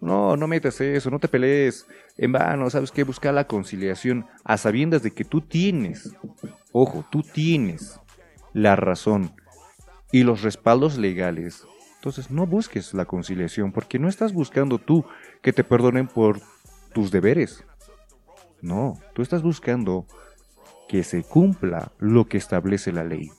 no, 0.00 0.36
no 0.36 0.48
metas 0.48 0.80
eso, 0.80 1.10
no 1.10 1.18
te 1.18 1.28
pelees, 1.28 1.86
en 2.16 2.32
vano, 2.32 2.68
sabes 2.70 2.90
que 2.90 3.04
buscar 3.04 3.34
la 3.34 3.46
conciliación 3.46 4.26
a 4.44 4.56
sabiendas 4.56 5.02
de 5.02 5.12
que 5.12 5.24
tú 5.24 5.42
tienes, 5.42 6.14
ojo, 6.72 7.04
tú 7.10 7.22
tienes 7.22 8.00
la 8.52 8.74
razón 8.74 9.32
y 10.12 10.22
los 10.22 10.42
respaldos 10.42 10.96
legales. 10.98 11.66
Entonces 11.96 12.30
no 12.30 12.46
busques 12.46 12.94
la 12.94 13.04
conciliación 13.04 13.72
porque 13.72 13.98
no 13.98 14.08
estás 14.08 14.32
buscando 14.32 14.78
tú 14.78 15.04
que 15.42 15.52
te 15.52 15.64
perdonen 15.64 16.06
por 16.06 16.40
tus 16.92 17.10
deberes. 17.10 17.64
No, 18.60 18.98
tú 19.14 19.22
estás 19.22 19.42
buscando 19.42 20.06
que 20.88 21.04
se 21.04 21.22
cumpla 21.22 21.92
lo 21.98 22.26
que 22.26 22.38
establece 22.38 22.92
la 22.92 23.04
ley. 23.04 23.30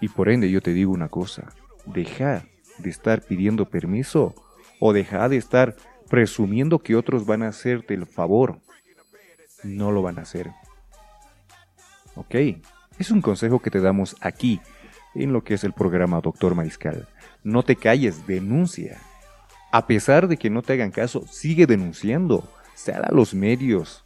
Y 0.00 0.08
por 0.08 0.28
ende 0.28 0.50
yo 0.50 0.60
te 0.60 0.72
digo 0.72 0.92
una 0.92 1.08
cosa, 1.08 1.52
deja 1.86 2.44
de 2.78 2.90
estar 2.90 3.22
pidiendo 3.22 3.70
permiso 3.70 4.34
o 4.80 4.92
deja 4.92 5.28
de 5.28 5.36
estar 5.36 5.76
presumiendo 6.08 6.80
que 6.80 6.96
otros 6.96 7.24
van 7.24 7.42
a 7.42 7.48
hacerte 7.48 7.94
el 7.94 8.06
favor. 8.06 8.60
No 9.62 9.92
lo 9.92 10.02
van 10.02 10.18
a 10.18 10.22
hacer. 10.22 10.50
¿Ok? 12.16 12.34
Es 12.98 13.10
un 13.10 13.22
consejo 13.22 13.60
que 13.60 13.70
te 13.70 13.80
damos 13.80 14.16
aquí, 14.20 14.60
en 15.14 15.32
lo 15.32 15.44
que 15.44 15.54
es 15.54 15.64
el 15.64 15.72
programa 15.72 16.20
Doctor 16.20 16.54
Mariscal. 16.54 17.08
No 17.44 17.62
te 17.62 17.76
calles, 17.76 18.26
denuncia. 18.26 18.98
A 19.70 19.86
pesar 19.86 20.28
de 20.28 20.36
que 20.36 20.50
no 20.50 20.62
te 20.62 20.74
hagan 20.74 20.90
caso, 20.90 21.26
sigue 21.26 21.66
denunciando. 21.66 22.48
Sal 22.74 23.04
a 23.04 23.12
los 23.12 23.34
medios. 23.34 24.04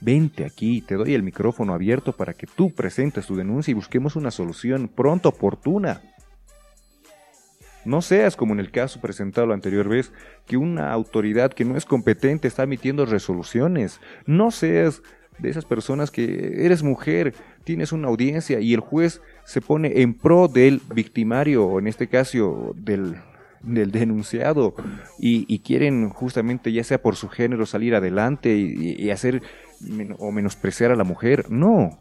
Vente 0.00 0.44
aquí, 0.44 0.80
te 0.80 0.94
doy 0.94 1.14
el 1.14 1.22
micrófono 1.22 1.74
abierto 1.74 2.12
para 2.12 2.32
que 2.32 2.46
tú 2.46 2.74
presentes 2.74 3.26
tu 3.26 3.36
denuncia 3.36 3.72
y 3.72 3.74
busquemos 3.74 4.16
una 4.16 4.30
solución 4.30 4.88
pronto 4.88 5.28
oportuna. 5.28 6.00
No 7.84 8.02
seas 8.02 8.36
como 8.36 8.52
en 8.52 8.60
el 8.60 8.70
caso 8.70 9.00
presentado 9.00 9.46
la 9.46 9.54
anterior 9.54 9.88
vez, 9.88 10.12
que 10.46 10.56
una 10.56 10.92
autoridad 10.92 11.52
que 11.52 11.64
no 11.64 11.76
es 11.76 11.84
competente 11.84 12.48
está 12.48 12.62
emitiendo 12.62 13.06
resoluciones. 13.06 14.00
No 14.26 14.50
seas 14.50 15.02
de 15.38 15.50
esas 15.50 15.64
personas 15.64 16.10
que 16.10 16.64
eres 16.64 16.82
mujer, 16.82 17.34
tienes 17.64 17.92
una 17.92 18.08
audiencia 18.08 18.60
y 18.60 18.74
el 18.74 18.80
juez 18.80 19.22
se 19.50 19.60
pone 19.60 20.02
en 20.02 20.14
pro 20.14 20.46
del 20.46 20.80
victimario, 20.94 21.66
o 21.66 21.80
en 21.80 21.88
este 21.88 22.06
caso 22.06 22.72
del, 22.76 23.16
del 23.62 23.90
denunciado, 23.90 24.76
y, 25.18 25.58
quieren 25.58 26.08
justamente, 26.10 26.70
ya 26.72 26.84
sea 26.84 27.02
por 27.02 27.16
su 27.16 27.28
género, 27.28 27.66
salir 27.66 27.96
adelante 27.96 28.54
y, 28.54 29.10
hacer 29.10 29.42
o 30.18 30.30
menospreciar 30.30 30.92
a 30.92 30.94
la 30.94 31.02
mujer. 31.02 31.50
No, 31.50 31.98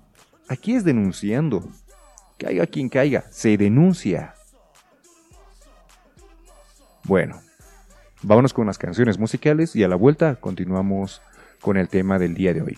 aquí 0.47 0.75
es 0.75 0.83
denunciando. 0.83 1.67
Caiga 2.37 2.67
quien 2.67 2.87
caiga, 2.87 3.23
se 3.31 3.57
denuncia. 3.57 4.35
Bueno, 7.05 7.41
vámonos 8.21 8.53
con 8.53 8.67
las 8.67 8.77
canciones 8.77 9.17
musicales 9.17 9.75
y 9.75 9.83
a 9.83 9.87
la 9.87 9.95
vuelta 9.95 10.35
continuamos 10.35 11.23
con 11.61 11.77
el 11.77 11.89
tema 11.89 12.19
del 12.19 12.35
día 12.35 12.53
de 12.53 12.61
hoy. 12.61 12.77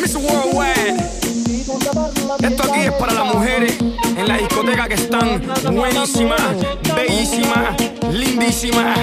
Miss 0.00 0.16
Worldwide. 0.16 1.21
Esto 2.40 2.62
aquí 2.64 2.80
es 2.80 2.92
para 2.92 3.12
las 3.12 3.34
mujeres 3.34 3.78
en 3.80 4.28
la 4.28 4.36
discoteca 4.38 4.88
que 4.88 4.94
están 4.94 5.42
buenísimas, 5.72 6.40
bellísimas, 6.94 7.76
lindísimas. 8.10 8.98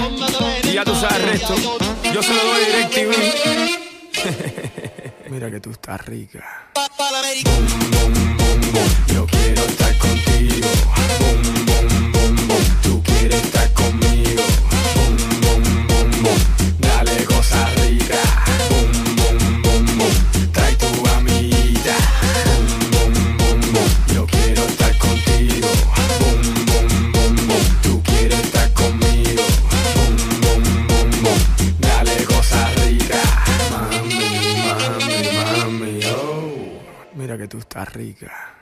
Y 0.63 0.73
ya 0.73 0.83
tú 0.83 0.95
sabes 0.95 1.17
el 1.17 1.23
resto. 1.29 1.55
Yo 2.13 2.23
se 2.23 2.33
lo 2.33 2.43
doy 2.43 2.65
DirecTV. 2.65 3.13
Mira 5.29 5.51
que 5.51 5.59
tú 5.59 5.71
estás 5.71 6.05
rica. 6.05 6.69
Yo 9.07 9.25
quiero 9.27 9.63
estar 9.63 9.97
contigo. 9.97 10.67
Tú 12.81 13.03
quieres 13.03 13.43
estar 13.43 13.73
conmigo. 13.73 14.43
Dale 16.79 17.25
cosa 17.25 17.69
rica. 17.75 18.21
Tú 37.49 37.57
estás 37.57 37.91
rica. 37.93 38.55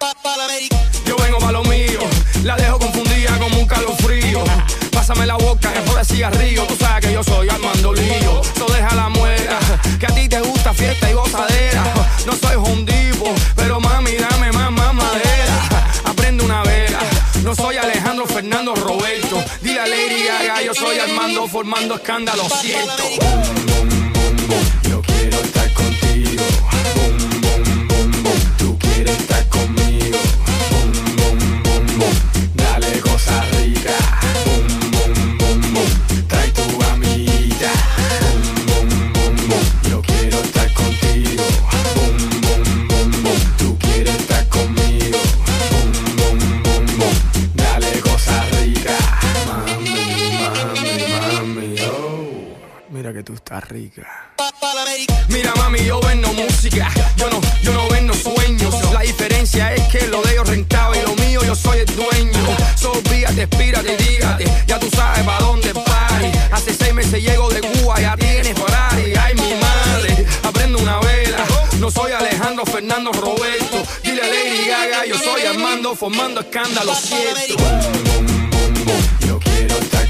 Yo 1.06 1.16
vengo 1.18 1.38
pa' 1.40 1.52
lo 1.52 1.64
mío, 1.64 2.00
la 2.44 2.56
dejo 2.56 2.80
confundida 2.80 3.38
como 3.38 3.60
un 3.60 3.68
calofrío. 3.68 4.44
Pásame 4.92 5.26
la 5.26 5.36
boca, 5.36 5.72
que 5.74 5.80
de 5.80 6.06
cigarrillo. 6.06 6.64
Tú 6.66 6.76
sabes 6.78 7.06
que 7.06 7.14
yo 7.14 7.24
soy 7.24 7.50
Armando 7.50 7.94
Lío. 7.94 8.42
So 8.58 8.66
deja 8.68 8.96
la 8.96 9.10
muera, 9.10 9.60
que 10.00 10.06
a 10.06 10.10
ti 10.10 10.30
te 10.30 10.40
gusta 10.40 10.74
fiesta 10.74 11.10
y 11.10 11.14
gozadera. 11.14 11.84
No 12.26 12.34
soy 12.34 12.56
hondivo, 12.56 13.34
pero 13.56 13.80
mami, 13.80 14.16
dame 14.16 14.52
más, 14.54 14.72
más 14.72 14.94
madera. 14.94 15.90
Aprende 16.06 16.46
una 16.46 16.64
vela, 16.64 17.00
no 17.44 17.54
soy 17.54 17.78
Alejandro 17.78 18.26
Fernando 18.26 18.74
Roberto. 18.74 19.44
Dile 19.62 19.82
a 19.82 19.88
Lady 19.88 20.24
Gaga, 20.24 20.62
yo 20.62 20.74
soy 20.74 20.98
Armando 21.00 21.48
formando 21.48 21.96
escándalo, 21.96 22.48
siento. 22.50 23.77
Estás 53.38 53.70
rica. 53.70 54.34
Mira 55.30 55.54
mami, 55.56 55.84
yo 55.86 56.02
vendo 56.02 56.28
música, 56.34 56.90
yo 57.18 57.30
no, 57.30 57.40
yo 57.62 57.72
no 57.72 57.88
vendo 57.88 58.14
sueños. 58.16 58.74
La 58.92 59.02
diferencia 59.02 59.74
es 59.76 59.84
que 59.90 60.08
lo 60.08 60.22
de 60.24 60.34
ellos 60.34 60.50
rentaba 60.50 60.98
y 60.98 61.02
lo 61.04 61.16
mío 61.16 61.42
yo 61.46 61.56
soy 61.56 61.80
el 61.80 61.96
dueño. 61.96 62.58
So 62.76 62.92
fíjate, 63.08 63.44
espírate, 63.44 63.96
dígate, 63.96 64.52
ya 64.66 64.80
tú 64.80 64.90
sabes 64.90 65.24
pa' 65.24 65.40
dónde 65.40 65.72
pari. 65.74 66.32
Hace 66.52 66.74
seis 66.74 66.94
meses 66.96 67.22
llego 67.22 67.48
de 67.50 67.62
Cuba, 67.62 68.02
ya 68.02 68.18
tienes 68.18 68.58
Ferrari. 68.58 69.14
Ay 69.16 69.36
mi 69.36 69.54
madre, 69.62 70.26
aprendo 70.44 70.80
una 70.80 71.00
vela. 71.00 71.46
No 71.80 71.92
soy 71.92 72.12
Alejandro 72.14 72.66
Fernando 72.66 73.12
Roberto. 73.14 73.84
Dile 74.04 74.24
a 74.24 74.28
Lady 74.28 74.68
Gaga, 74.68 75.06
yo 75.06 75.18
soy 75.20 75.44
Armando 75.46 75.96
formando 75.96 76.42
escándalo 76.42 76.96
cierto. 76.96 77.56
Yo 79.28 79.40
quiero 79.40 79.78
estar 79.78 80.07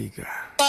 tú 0.00 0.06
estás 0.06 0.24
rica. 0.24 0.59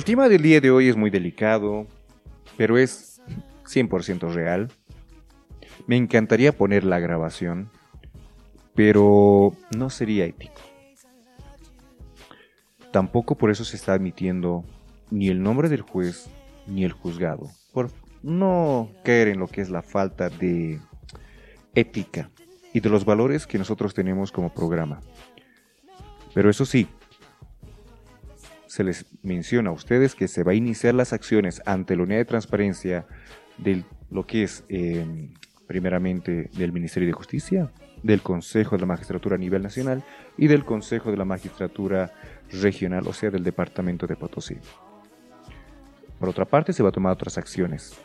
El 0.00 0.04
tema 0.04 0.30
del 0.30 0.40
día 0.40 0.62
de 0.62 0.70
hoy 0.70 0.88
es 0.88 0.96
muy 0.96 1.10
delicado, 1.10 1.86
pero 2.56 2.78
es 2.78 3.20
100% 3.66 4.32
real. 4.32 4.72
Me 5.86 5.98
encantaría 5.98 6.56
poner 6.56 6.84
la 6.84 6.98
grabación, 6.98 7.68
pero 8.74 9.52
no 9.76 9.90
sería 9.90 10.24
ético. 10.24 10.62
Tampoco 12.90 13.34
por 13.34 13.50
eso 13.50 13.62
se 13.62 13.76
está 13.76 13.92
admitiendo 13.92 14.64
ni 15.10 15.28
el 15.28 15.42
nombre 15.42 15.68
del 15.68 15.82
juez 15.82 16.30
ni 16.66 16.84
el 16.84 16.92
juzgado, 16.92 17.50
por 17.74 17.90
no 18.22 18.88
caer 19.04 19.28
en 19.28 19.38
lo 19.38 19.48
que 19.48 19.60
es 19.60 19.68
la 19.68 19.82
falta 19.82 20.30
de 20.30 20.80
ética 21.74 22.30
y 22.72 22.80
de 22.80 22.88
los 22.88 23.04
valores 23.04 23.46
que 23.46 23.58
nosotros 23.58 23.92
tenemos 23.92 24.32
como 24.32 24.48
programa. 24.54 25.02
Pero 26.32 26.48
eso 26.48 26.64
sí, 26.64 26.88
se 28.70 28.84
les 28.84 29.04
menciona 29.24 29.70
a 29.70 29.72
ustedes 29.72 30.14
que 30.14 30.28
se 30.28 30.44
va 30.44 30.52
a 30.52 30.54
iniciar 30.54 30.94
las 30.94 31.12
acciones 31.12 31.60
ante 31.66 31.96
la 31.96 32.04
unidad 32.04 32.18
de 32.18 32.24
transparencia 32.24 33.04
de 33.58 33.82
lo 34.12 34.24
que 34.24 34.44
es 34.44 34.62
eh, 34.68 35.04
primeramente 35.66 36.50
del 36.56 36.70
Ministerio 36.70 37.08
de 37.08 37.12
Justicia, 37.12 37.72
del 38.04 38.22
Consejo 38.22 38.76
de 38.76 38.82
la 38.82 38.86
Magistratura 38.86 39.34
a 39.34 39.40
nivel 39.40 39.64
nacional 39.64 40.04
y 40.38 40.46
del 40.46 40.64
Consejo 40.64 41.10
de 41.10 41.16
la 41.16 41.24
Magistratura 41.24 42.12
regional, 42.52 43.08
o 43.08 43.12
sea, 43.12 43.32
del 43.32 43.42
Departamento 43.42 44.06
de 44.06 44.14
Potosí. 44.14 44.54
Por 46.20 46.28
otra 46.28 46.44
parte, 46.44 46.72
se 46.72 46.84
va 46.84 46.90
a 46.90 46.92
tomar 46.92 47.14
otras 47.14 47.38
acciones. 47.38 47.98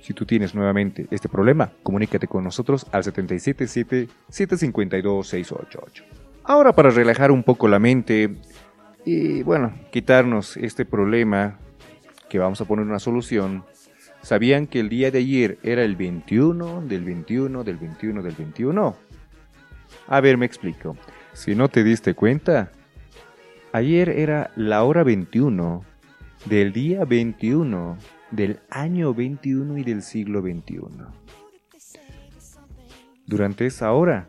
Si 0.00 0.14
tú 0.14 0.24
tienes 0.24 0.54
nuevamente 0.54 1.06
este 1.10 1.28
problema, 1.28 1.70
comunícate 1.82 2.28
con 2.28 2.44
nosotros 2.44 2.86
al 2.92 3.02
777-752-688. 3.02 6.02
Ahora 6.44 6.72
para 6.72 6.88
relajar 6.88 7.30
un 7.30 7.42
poco 7.42 7.68
la 7.68 7.78
mente 7.78 8.38
y 9.04 9.42
bueno, 9.42 9.72
quitarnos 9.90 10.56
este 10.56 10.84
problema 10.84 11.58
que 12.28 12.38
vamos 12.38 12.60
a 12.60 12.64
poner 12.64 12.86
una 12.86 12.98
solución. 12.98 13.64
¿Sabían 14.22 14.66
que 14.66 14.80
el 14.80 14.88
día 14.88 15.10
de 15.10 15.18
ayer 15.18 15.58
era 15.62 15.82
el 15.82 15.96
21 15.96 16.82
del 16.82 17.04
21 17.04 17.64
del 17.64 17.76
21 17.76 18.22
del 18.22 18.34
21? 18.34 18.96
A 20.06 20.20
ver, 20.20 20.36
me 20.36 20.46
explico. 20.46 20.96
Si 21.32 21.54
no 21.54 21.68
te 21.68 21.82
diste 21.82 22.14
cuenta, 22.14 22.70
ayer 23.72 24.10
era 24.10 24.50
la 24.56 24.84
hora 24.84 25.02
21 25.02 25.84
del 26.44 26.72
día 26.72 27.04
21 27.04 27.96
del 28.30 28.60
año 28.68 29.14
21 29.14 29.78
y 29.78 29.84
del 29.84 30.02
siglo 30.02 30.42
21. 30.42 31.12
Durante 33.26 33.66
esa 33.66 33.92
hora, 33.92 34.28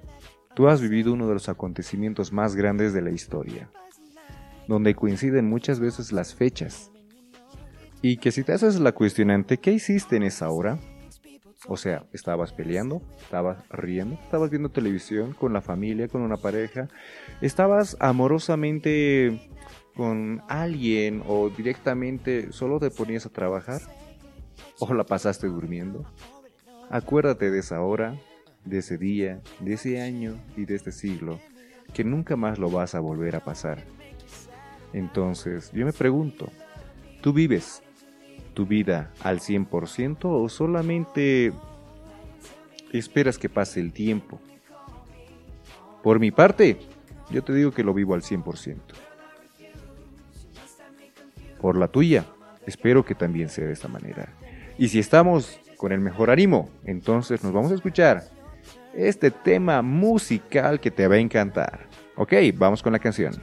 tú 0.55 0.69
has 0.69 0.81
vivido 0.81 1.11
uno 1.11 1.27
de 1.27 1.33
los 1.33 1.49
acontecimientos 1.49 2.31
más 2.31 2.55
grandes 2.55 2.93
de 2.93 3.01
la 3.01 3.11
historia 3.11 3.69
donde 4.67 4.95
coinciden 4.95 5.49
muchas 5.49 5.79
veces 5.79 6.11
las 6.11 6.35
fechas. 6.35 6.91
Y 8.01 8.17
que 8.17 8.31
si 8.31 8.43
te 8.43 8.53
haces 8.53 8.79
la 8.79 8.93
cuestionante, 8.93 9.57
¿qué 9.57 9.71
hiciste 9.71 10.15
en 10.15 10.23
esa 10.23 10.49
hora? 10.49 10.79
O 11.67 11.77
sea, 11.77 12.05
estabas 12.11 12.51
peleando, 12.53 13.03
estabas 13.21 13.63
riendo, 13.69 14.15
estabas 14.15 14.49
viendo 14.49 14.69
televisión 14.69 15.33
con 15.33 15.53
la 15.53 15.61
familia, 15.61 16.07
con 16.07 16.23
una 16.23 16.37
pareja, 16.37 16.87
estabas 17.41 17.95
amorosamente 17.99 19.51
con 19.95 20.41
alguien 20.47 21.21
o 21.27 21.49
directamente 21.49 22.51
solo 22.51 22.79
te 22.79 22.89
ponías 22.89 23.27
a 23.27 23.29
trabajar 23.29 23.81
o 24.79 24.91
la 24.93 25.03
pasaste 25.03 25.45
durmiendo. 25.47 26.03
Acuérdate 26.89 27.51
de 27.51 27.59
esa 27.59 27.81
hora, 27.81 28.15
de 28.65 28.79
ese 28.79 28.97
día, 28.97 29.41
de 29.59 29.73
ese 29.73 30.01
año 30.01 30.39
y 30.57 30.65
de 30.65 30.75
este 30.75 30.91
siglo, 30.91 31.39
que 31.93 32.03
nunca 32.03 32.35
más 32.35 32.57
lo 32.57 32.71
vas 32.71 32.95
a 32.95 32.99
volver 32.99 33.35
a 33.35 33.43
pasar. 33.43 33.83
Entonces, 34.93 35.71
yo 35.73 35.85
me 35.85 35.93
pregunto, 35.93 36.49
¿tú 37.21 37.33
vives 37.33 37.81
tu 38.53 38.65
vida 38.65 39.11
al 39.21 39.39
100% 39.39 40.17
o 40.23 40.49
solamente 40.49 41.53
esperas 42.91 43.37
que 43.37 43.49
pase 43.49 43.79
el 43.79 43.93
tiempo? 43.93 44.39
Por 46.03 46.19
mi 46.19 46.31
parte, 46.31 46.79
yo 47.29 47.43
te 47.43 47.53
digo 47.53 47.71
que 47.71 47.83
lo 47.83 47.93
vivo 47.93 48.13
al 48.13 48.21
100%. 48.21 48.77
Por 51.59 51.77
la 51.77 51.87
tuya, 51.87 52.25
espero 52.65 53.05
que 53.05 53.15
también 53.15 53.49
sea 53.49 53.67
de 53.67 53.73
esta 53.73 53.87
manera. 53.87 54.33
Y 54.77 54.89
si 54.89 54.99
estamos 54.99 55.59
con 55.77 55.91
el 55.91 55.99
mejor 55.99 56.31
ánimo, 56.31 56.69
entonces 56.85 57.43
nos 57.43 57.53
vamos 57.53 57.71
a 57.71 57.75
escuchar 57.75 58.23
este 58.93 59.31
tema 59.31 59.81
musical 59.81 60.79
que 60.79 60.91
te 60.91 61.07
va 61.07 61.15
a 61.15 61.19
encantar. 61.19 61.87
Ok, 62.15 62.33
vamos 62.55 62.83
con 62.83 62.91
la 62.91 62.99
canción. 62.99 63.33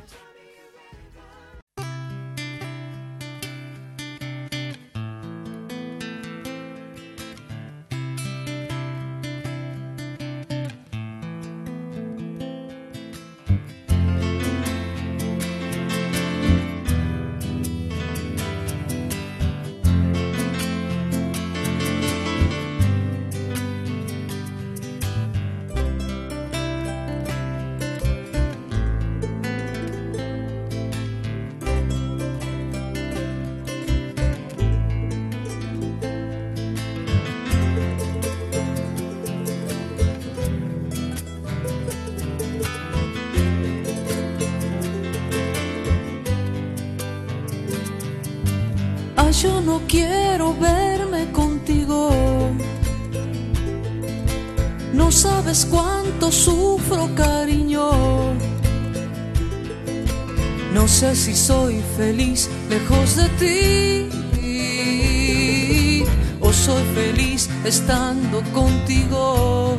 Estando 67.64 68.42
contigo. 68.52 69.78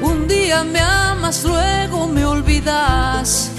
Un 0.00 0.28
día 0.28 0.64
me 0.64 0.80
amas, 0.80 1.44
luego 1.44 2.08
me 2.08 2.24
olvidas. 2.24 3.50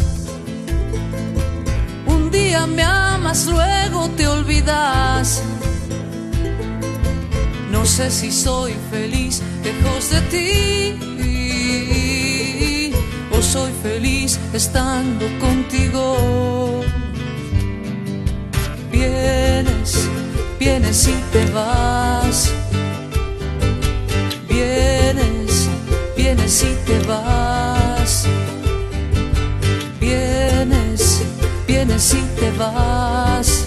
Un 2.06 2.30
día 2.32 2.68
me 2.68 2.84
amas, 2.84 3.46
luego 3.48 4.10
te 4.18 4.28
olvidas. 4.28 5.42
No 7.72 7.86
sé 7.86 8.10
si 8.12 8.32
soy 8.32 8.74
feliz 8.92 9.42
lejos 9.64 10.10
de 10.10 10.22
ti 10.34 11.14
o 13.32 13.42
soy 13.42 13.72
feliz 13.82 14.40
estando 14.54 15.26
contigo. 15.40 16.82
Vienes, 18.92 20.10
vienes 20.60 21.08
y 21.08 21.14
te 21.32 21.46
vas. 21.52 22.52
Vienes, 24.48 25.70
vienes 26.16 26.64
y 26.64 26.76
te 26.86 27.00
vas. 27.08 28.28
Vienes, 30.00 31.22
vienes 31.68 32.14
y 32.14 32.22
te 32.40 32.52
vas. 32.52 33.66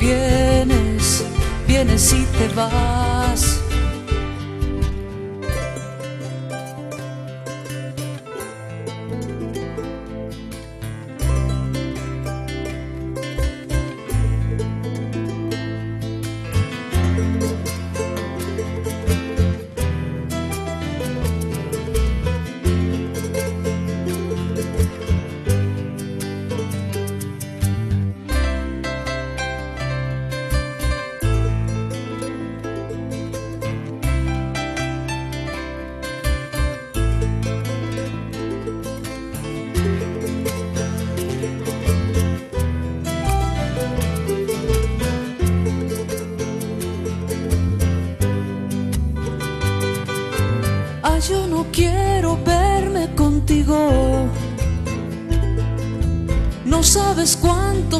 Vienes, 0.00 1.24
vienes 1.66 2.12
y 2.12 2.24
te 2.38 2.48
vas. 2.54 3.53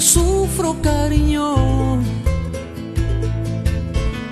Sufro, 0.01 0.76
cariño. 0.82 1.97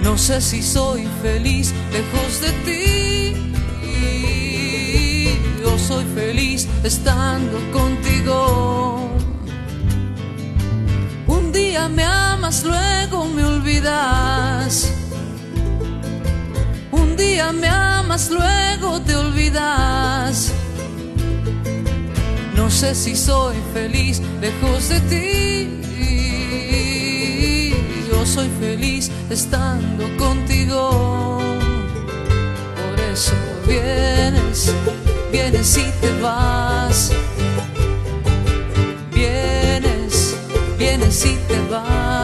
No 0.03 0.19
sé 0.19 0.41
si 0.41 0.63
soy 0.63 1.07
feliz 1.23 1.73
lejos 1.93 2.41
de 2.41 2.53
ti. 2.65 3.53
O 5.65 5.79
soy 5.79 6.05
feliz 6.15 6.69
estando 6.83 7.59
contigo. 7.73 9.09
Un 11.27 11.53
día 11.53 11.89
me 11.89 12.05
amas, 12.05 12.65
luego 12.65 13.27
me 13.27 13.45
olvidas. 13.45 14.93
Un 16.91 17.17
día 17.17 17.53
me 17.53 17.69
amas, 17.69 18.31
luego 18.31 19.01
te 19.01 19.15
olvidas. 19.15 20.53
No 22.73 22.79
sé 22.79 22.95
si 22.95 23.15
soy 23.15 23.57
feliz 23.75 24.23
lejos 24.41 24.89
de 24.89 25.01
ti. 25.03 25.69
Yo 28.09 28.25
soy 28.25 28.49
feliz 28.59 29.11
estando 29.29 30.05
contigo. 30.17 31.39
Por 32.75 32.99
eso 33.13 33.35
vienes, 33.67 34.73
vienes 35.31 35.77
y 35.77 35.85
te 36.01 36.19
vas. 36.23 37.13
Vienes, 39.13 40.35
vienes 40.79 41.27
y 41.27 41.37
te 41.47 41.61
vas. 41.71 42.22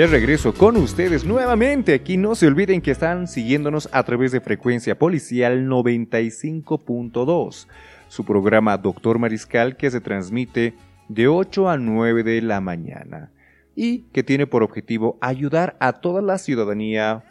De 0.00 0.06
regreso 0.06 0.54
con 0.54 0.78
ustedes 0.78 1.26
nuevamente. 1.26 1.92
Aquí 1.92 2.16
no 2.16 2.34
se 2.34 2.46
olviden 2.46 2.80
que 2.80 2.90
están 2.90 3.28
siguiéndonos 3.28 3.86
a 3.92 4.02
través 4.02 4.32
de 4.32 4.40
frecuencia 4.40 4.98
policial 4.98 5.66
95.2. 5.68 7.66
Su 8.08 8.24
programa 8.24 8.78
Doctor 8.78 9.18
Mariscal 9.18 9.76
que 9.76 9.90
se 9.90 10.00
transmite 10.00 10.72
de 11.10 11.28
8 11.28 11.68
a 11.68 11.76
9 11.76 12.22
de 12.22 12.40
la 12.40 12.62
mañana. 12.62 13.30
Y 13.76 14.04
que 14.04 14.22
tiene 14.22 14.46
por 14.46 14.62
objetivo 14.62 15.18
ayudar 15.20 15.76
a 15.80 15.92
toda 15.92 16.22
la 16.22 16.38
ciudadanía 16.38 17.22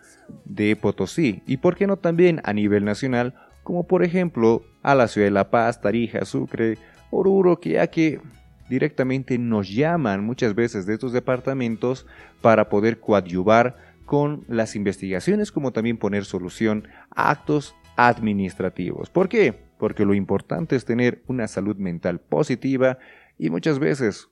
de 0.45 0.75
Potosí. 0.75 1.41
Y 1.47 1.57
por 1.57 1.75
qué 1.75 1.87
no 1.87 1.97
también 1.97 2.39
a 2.43 2.53
nivel 2.53 2.85
nacional. 2.85 3.33
Como 3.63 3.87
por 3.87 4.03
ejemplo 4.03 4.61
a 4.83 4.93
la 4.93 5.07
ciudad 5.07 5.25
de 5.25 5.31
La 5.31 5.49
Paz, 5.49 5.81
Tarija, 5.81 6.23
Sucre, 6.23 6.77
Oruro, 7.09 7.59
que 7.59 7.71
ya 7.71 7.87
que 7.87 8.21
directamente 8.69 9.37
nos 9.37 9.69
llaman 9.69 10.23
muchas 10.23 10.55
veces 10.55 10.85
de 10.85 10.93
estos 10.93 11.11
departamentos 11.11 12.05
para 12.41 12.69
poder 12.69 12.99
coadyuvar 12.99 13.75
con 14.05 14.43
las 14.47 14.75
investigaciones 14.75 15.51
como 15.51 15.71
también 15.71 15.97
poner 15.97 16.25
solución 16.25 16.87
a 17.11 17.29
actos 17.31 17.75
administrativos. 17.95 19.09
¿Por 19.09 19.29
qué? 19.29 19.53
Porque 19.77 20.05
lo 20.05 20.13
importante 20.13 20.75
es 20.75 20.85
tener 20.85 21.21
una 21.27 21.47
salud 21.47 21.75
mental 21.77 22.19
positiva 22.19 22.97
y 23.37 23.49
muchas 23.49 23.79
veces 23.79 24.29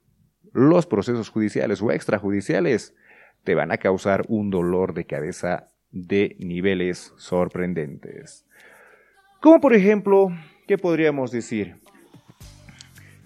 los 0.54 0.86
procesos 0.86 1.30
judiciales 1.30 1.82
o 1.82 1.92
extrajudiciales 1.92 2.96
te 3.44 3.56
van 3.56 3.72
a 3.72 3.78
causar 3.78 4.26
un 4.28 4.50
dolor 4.50 4.94
de 4.94 5.06
cabeza 5.06 5.68
de 5.92 6.36
niveles 6.40 7.14
sorprendentes. 7.18 8.46
Como 9.42 9.62
por 9.62 9.74
ejemplo, 9.74 10.30
¿qué 10.68 10.78
podríamos 10.78 11.32
decir? 11.32 11.80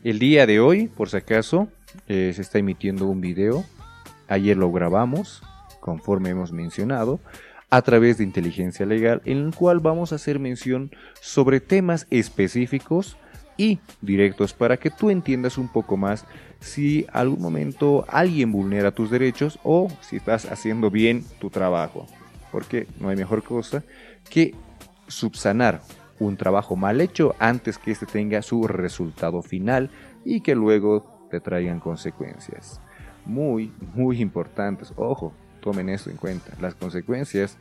El 0.04 0.18
día 0.18 0.48
de 0.48 0.60
hoy, 0.60 0.88
por 0.88 1.10
si 1.10 1.18
acaso, 1.18 1.68
eh, 2.08 2.32
se 2.34 2.42
está 2.42 2.58
emitiendo 2.58 3.06
un 3.06 3.22
video. 3.22 3.64
Ayer 4.28 4.58
lo 4.58 4.72
grabamos, 4.72 5.44
conforme 5.80 6.30
hemos 6.30 6.52
mencionado, 6.52 7.20
a 7.70 7.84
través 7.84 8.18
de 8.18 8.24
inteligencia 8.24 8.88
legal, 8.88 9.22
en 9.26 9.38
el 9.38 9.54
cual 9.54 9.80
vamos 9.80 10.12
a 10.12 10.16
hacer 10.16 10.40
mención 10.40 10.90
sobre 11.20 11.60
temas 11.60 12.08
específicos 12.10 13.16
y 13.58 13.78
directos 14.02 14.54
para 14.54 14.78
que 14.78 14.90
tú 14.90 15.12
entiendas 15.12 15.60
un 15.60 15.68
poco 15.68 15.98
más 15.98 16.26
si 16.60 17.06
algún 17.14 17.40
momento 17.40 18.04
alguien 18.08 18.52
vulnera 18.52 18.96
tus 18.96 19.12
derechos 19.12 19.60
o 19.62 19.88
si 20.02 20.16
estás 20.16 20.46
haciendo 20.46 20.90
bien 20.90 21.24
tu 21.40 21.52
trabajo. 21.52 22.08
Porque 22.52 22.88
no 23.00 23.10
hay 23.10 23.18
mejor 23.18 23.44
cosa 23.44 23.84
que 24.32 24.56
subsanar 25.08 25.82
un 26.22 26.38
trabajo 26.38 26.76
mal 26.76 27.02
hecho 27.02 27.34
antes 27.40 27.80
que 27.80 27.90
éste 27.90 28.06
tenga 28.06 28.44
su 28.44 28.68
resultado 28.68 29.42
final 29.42 29.90
y 30.24 30.42
que 30.42 30.54
luego 30.54 31.28
te 31.32 31.40
traigan 31.40 31.80
consecuencias. 31.80 32.80
Muy, 33.26 33.74
muy 33.96 34.22
importantes. 34.22 34.94
Ojo, 34.98 35.34
tomen 35.62 35.90
esto 35.90 36.12
en 36.12 36.18
cuenta. 36.18 36.54
Las 36.62 36.76
consecuencias 36.76 37.58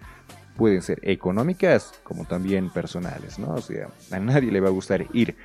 pueden 0.58 0.82
ser 0.82 1.00
económicas 1.02 1.94
como 2.02 2.26
también 2.26 2.68
personales, 2.68 3.38
¿no? 3.38 3.54
O 3.54 3.62
sea, 3.62 3.88
a 4.11 4.18
nadie 4.18 4.52
le 4.52 4.61
va 4.61 4.68
a 4.68 4.72
gustar 4.72 5.06
ir 5.14 5.36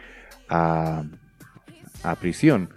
a, 0.50 1.04
a 2.04 2.16
prisión 2.16 2.70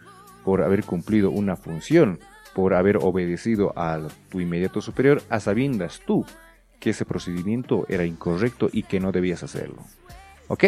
por 0.44 0.62
haber 0.62 0.84
cumplido 0.84 1.32
una 1.32 1.56
función, 1.56 2.20
por 2.54 2.74
haber 2.74 2.98
obedecido 2.98 3.72
a 3.76 4.06
tu 4.30 4.38
inmediato 4.38 4.80
superior, 4.80 5.20
a 5.30 5.40
sabiendas 5.40 6.00
tú 6.06 6.24
que 6.78 6.90
ese 6.90 7.04
procedimiento 7.04 7.86
era 7.88 8.04
incorrecto 8.04 8.68
y 8.72 8.84
que 8.84 9.00
no 9.00 9.10
debías 9.10 9.42
hacerlo. 9.42 9.82
Ok, 10.50 10.64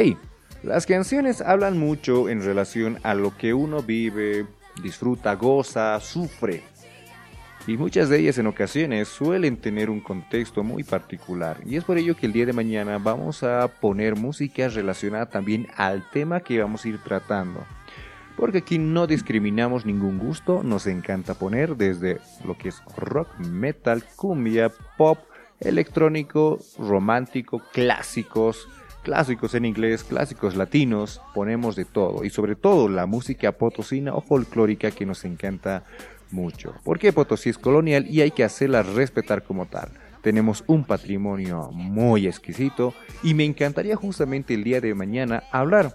las 0.63 0.85
canciones 0.85 1.41
hablan 1.41 1.79
mucho 1.79 2.29
en 2.29 2.45
relación 2.45 2.99
a 3.03 3.15
lo 3.15 3.35
que 3.35 3.55
uno 3.55 3.83
vive, 3.83 4.45
disfruta, 4.83 5.35
goza, 5.35 5.99
sufre. 6.01 6.63
Y 7.67 7.79
muchas 7.79 8.11
de 8.11 8.19
ellas 8.19 8.37
en 8.37 8.47
ocasiones 8.47 9.09
suelen 9.09 9.57
tener 9.57 9.89
un 9.89 10.01
contexto 10.01 10.63
muy 10.63 10.85
particular. 10.85 11.57
Y 11.65 11.77
es 11.77 11.85
por 11.85 11.97
ello 11.97 12.15
que 12.15 12.27
el 12.27 12.35
día 12.35 12.45
de 12.45 12.53
mañana 12.53 12.99
vamos 12.99 13.43
a 13.43 13.69
poner 13.69 14.17
música 14.17 14.69
relacionada 14.69 15.31
también 15.31 15.67
al 15.77 16.09
tema 16.11 16.41
que 16.41 16.61
vamos 16.61 16.85
a 16.85 16.89
ir 16.89 16.99
tratando. 16.99 17.65
porque 18.37 18.59
aquí 18.59 18.79
no 18.79 19.07
discriminamos 19.07 19.85
ningún 19.85 20.19
gusto, 20.19 20.63
nos 20.63 20.87
encanta 20.87 21.35
poner 21.35 21.77
desde 21.77 22.21
lo 22.45 22.57
que 22.57 22.69
es 22.69 22.83
rock, 22.97 23.29
metal, 23.39 24.03
cumbia, 24.17 24.71
pop, 24.97 25.19
electrónico, 25.59 26.59
romántico, 26.79 27.61
clásicos, 27.73 28.67
clásicos 29.03 29.55
en 29.55 29.65
inglés, 29.65 30.05
clásicos 30.05 30.57
latinos, 30.57 31.21
ponemos 31.35 31.77
de 31.77 31.85
todo 31.85 32.25
y 32.25 32.31
sobre 32.31 32.57
todo 32.57 32.89
la 32.89 33.07
música 33.07 33.53
potosina 33.53 34.15
o 34.15 34.21
folclórica 34.21 34.91
que 34.91 35.07
nos 35.07 35.25
encanta 35.25 35.85
mucho. 36.33 36.75
Porque 36.85 37.13
Potosí 37.13 37.51
es 37.51 37.59
colonial 37.59 38.07
y 38.09 38.21
hay 38.21 38.31
que 38.31 38.45
hacerla 38.45 38.83
respetar 38.83 39.43
como 39.43 39.67
tal. 39.67 39.89
Tenemos 40.23 40.65
un 40.67 40.85
patrimonio 40.85 41.71
muy 41.73 42.27
exquisito 42.27 42.95
y 43.23 43.35
me 43.35 43.45
encantaría 43.45 43.97
justamente 43.97 44.55
el 44.55 44.65
día 44.65 44.81
de 44.81 44.95
mañana 44.95 45.45
hablar 45.51 45.95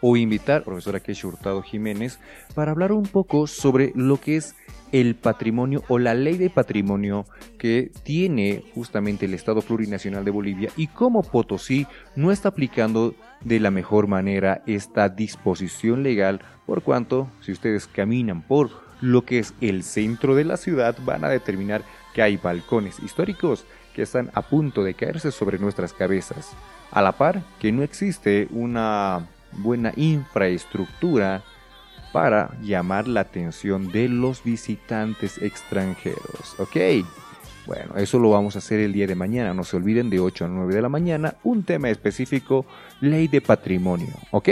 o 0.00 0.16
invitar 0.16 0.56
a 0.56 0.58
la 0.60 0.64
profesora 0.64 1.00
Keisha 1.00 1.28
Hurtado 1.28 1.62
Jiménez 1.62 2.18
para 2.54 2.72
hablar 2.72 2.92
un 2.92 3.04
poco 3.04 3.46
sobre 3.46 3.92
lo 3.94 4.20
que 4.20 4.36
es 4.36 4.54
el 4.92 5.14
patrimonio 5.16 5.82
o 5.88 5.98
la 5.98 6.14
ley 6.14 6.36
de 6.36 6.50
patrimonio 6.50 7.26
que 7.58 7.90
tiene 8.02 8.62
justamente 8.74 9.26
el 9.26 9.34
Estado 9.34 9.62
Plurinacional 9.62 10.24
de 10.24 10.30
Bolivia 10.30 10.70
y 10.76 10.86
cómo 10.86 11.22
Potosí 11.22 11.86
no 12.14 12.30
está 12.30 12.50
aplicando 12.50 13.14
de 13.42 13.60
la 13.60 13.70
mejor 13.70 14.06
manera 14.06 14.62
esta 14.66 15.08
disposición 15.08 16.02
legal 16.02 16.40
por 16.66 16.82
cuanto 16.82 17.28
si 17.40 17.52
ustedes 17.52 17.86
caminan 17.86 18.42
por 18.42 18.70
lo 19.00 19.24
que 19.24 19.38
es 19.38 19.54
el 19.60 19.82
centro 19.82 20.34
de 20.34 20.44
la 20.44 20.56
ciudad 20.56 20.96
van 21.04 21.24
a 21.24 21.28
determinar 21.28 21.82
que 22.14 22.22
hay 22.22 22.36
balcones 22.36 22.98
históricos 23.00 23.66
que 23.94 24.02
están 24.02 24.30
a 24.34 24.42
punto 24.42 24.84
de 24.84 24.94
caerse 24.94 25.32
sobre 25.32 25.58
nuestras 25.58 25.92
cabezas. 25.92 26.52
A 26.90 27.02
la 27.02 27.12
par 27.12 27.42
que 27.58 27.72
no 27.72 27.82
existe 27.82 28.46
una 28.50 29.26
buena 29.58 29.92
infraestructura 29.96 31.42
para 32.12 32.50
llamar 32.62 33.08
la 33.08 33.20
atención 33.20 33.90
de 33.92 34.08
los 34.08 34.42
visitantes 34.42 35.38
extranjeros. 35.42 36.54
¿Ok? 36.58 36.76
Bueno, 37.66 37.96
eso 37.96 38.18
lo 38.18 38.30
vamos 38.30 38.54
a 38.54 38.60
hacer 38.60 38.80
el 38.80 38.92
día 38.92 39.06
de 39.06 39.14
mañana. 39.14 39.52
No 39.52 39.64
se 39.64 39.76
olviden 39.76 40.08
de 40.08 40.20
8 40.20 40.44
a 40.44 40.48
9 40.48 40.74
de 40.74 40.82
la 40.82 40.88
mañana. 40.88 41.34
Un 41.42 41.64
tema 41.64 41.90
específico, 41.90 42.64
ley 43.00 43.28
de 43.28 43.40
patrimonio. 43.40 44.14
¿Ok? 44.30 44.48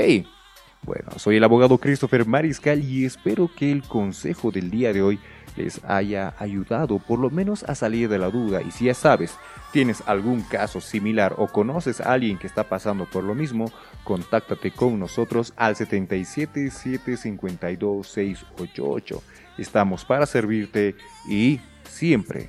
Bueno, 0.82 1.12
soy 1.16 1.36
el 1.36 1.44
abogado 1.44 1.78
Christopher 1.78 2.26
Mariscal 2.26 2.84
y 2.84 3.07
espero 3.07 3.48
que 3.57 3.72
el 3.72 3.82
consejo 3.82 4.50
del 4.50 4.70
día 4.70 4.92
de 4.92 5.00
hoy 5.00 5.18
les 5.57 5.82
haya 5.84 6.34
ayudado 6.38 6.98
por 6.98 7.18
lo 7.18 7.30
menos 7.30 7.64
a 7.64 7.74
salir 7.74 8.09
de 8.09 8.18
la 8.18 8.30
duda. 8.30 8.62
Y 8.62 8.70
si 8.70 8.86
ya 8.86 8.94
sabes, 8.94 9.36
tienes 9.72 10.02
algún 10.07 10.42
caso 10.42 10.80
similar 10.80 11.34
o 11.38 11.48
conoces 11.48 12.00
a 12.00 12.12
alguien 12.12 12.38
que 12.38 12.46
está 12.46 12.64
pasando 12.64 13.07
por 13.07 13.24
lo 13.24 13.34
mismo, 13.34 13.70
contáctate 14.05 14.70
con 14.70 14.98
nosotros 14.98 15.52
al 15.57 15.76
77 15.76 16.70
752 16.70 18.07
688. 18.07 19.22
Estamos 19.59 20.05
para 20.05 20.26
servirte 20.26 20.96
y 21.28 21.61
siempre 21.88 22.48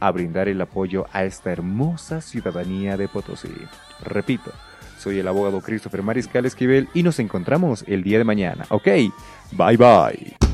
a 0.00 0.10
brindar 0.10 0.48
el 0.48 0.60
apoyo 0.60 1.06
a 1.12 1.24
esta 1.24 1.52
hermosa 1.52 2.20
ciudadanía 2.20 2.96
de 2.96 3.06
Potosí. 3.06 3.52
Repito, 4.02 4.50
soy 4.98 5.18
el 5.18 5.28
abogado 5.28 5.60
Christopher 5.60 6.02
Mariscal 6.02 6.46
Esquivel 6.46 6.88
y 6.94 7.02
nos 7.02 7.18
encontramos 7.18 7.84
el 7.86 8.02
día 8.02 8.18
de 8.18 8.24
mañana. 8.24 8.66
Ok, 8.70 8.86
bye 9.52 9.76
bye. 9.76 10.49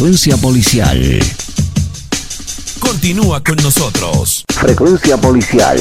Frecuencia 0.00 0.34
policial. 0.38 1.20
Continúa 2.78 3.44
con 3.44 3.56
nosotros. 3.56 4.44
Frecuencia 4.48 5.18
policial. 5.18 5.78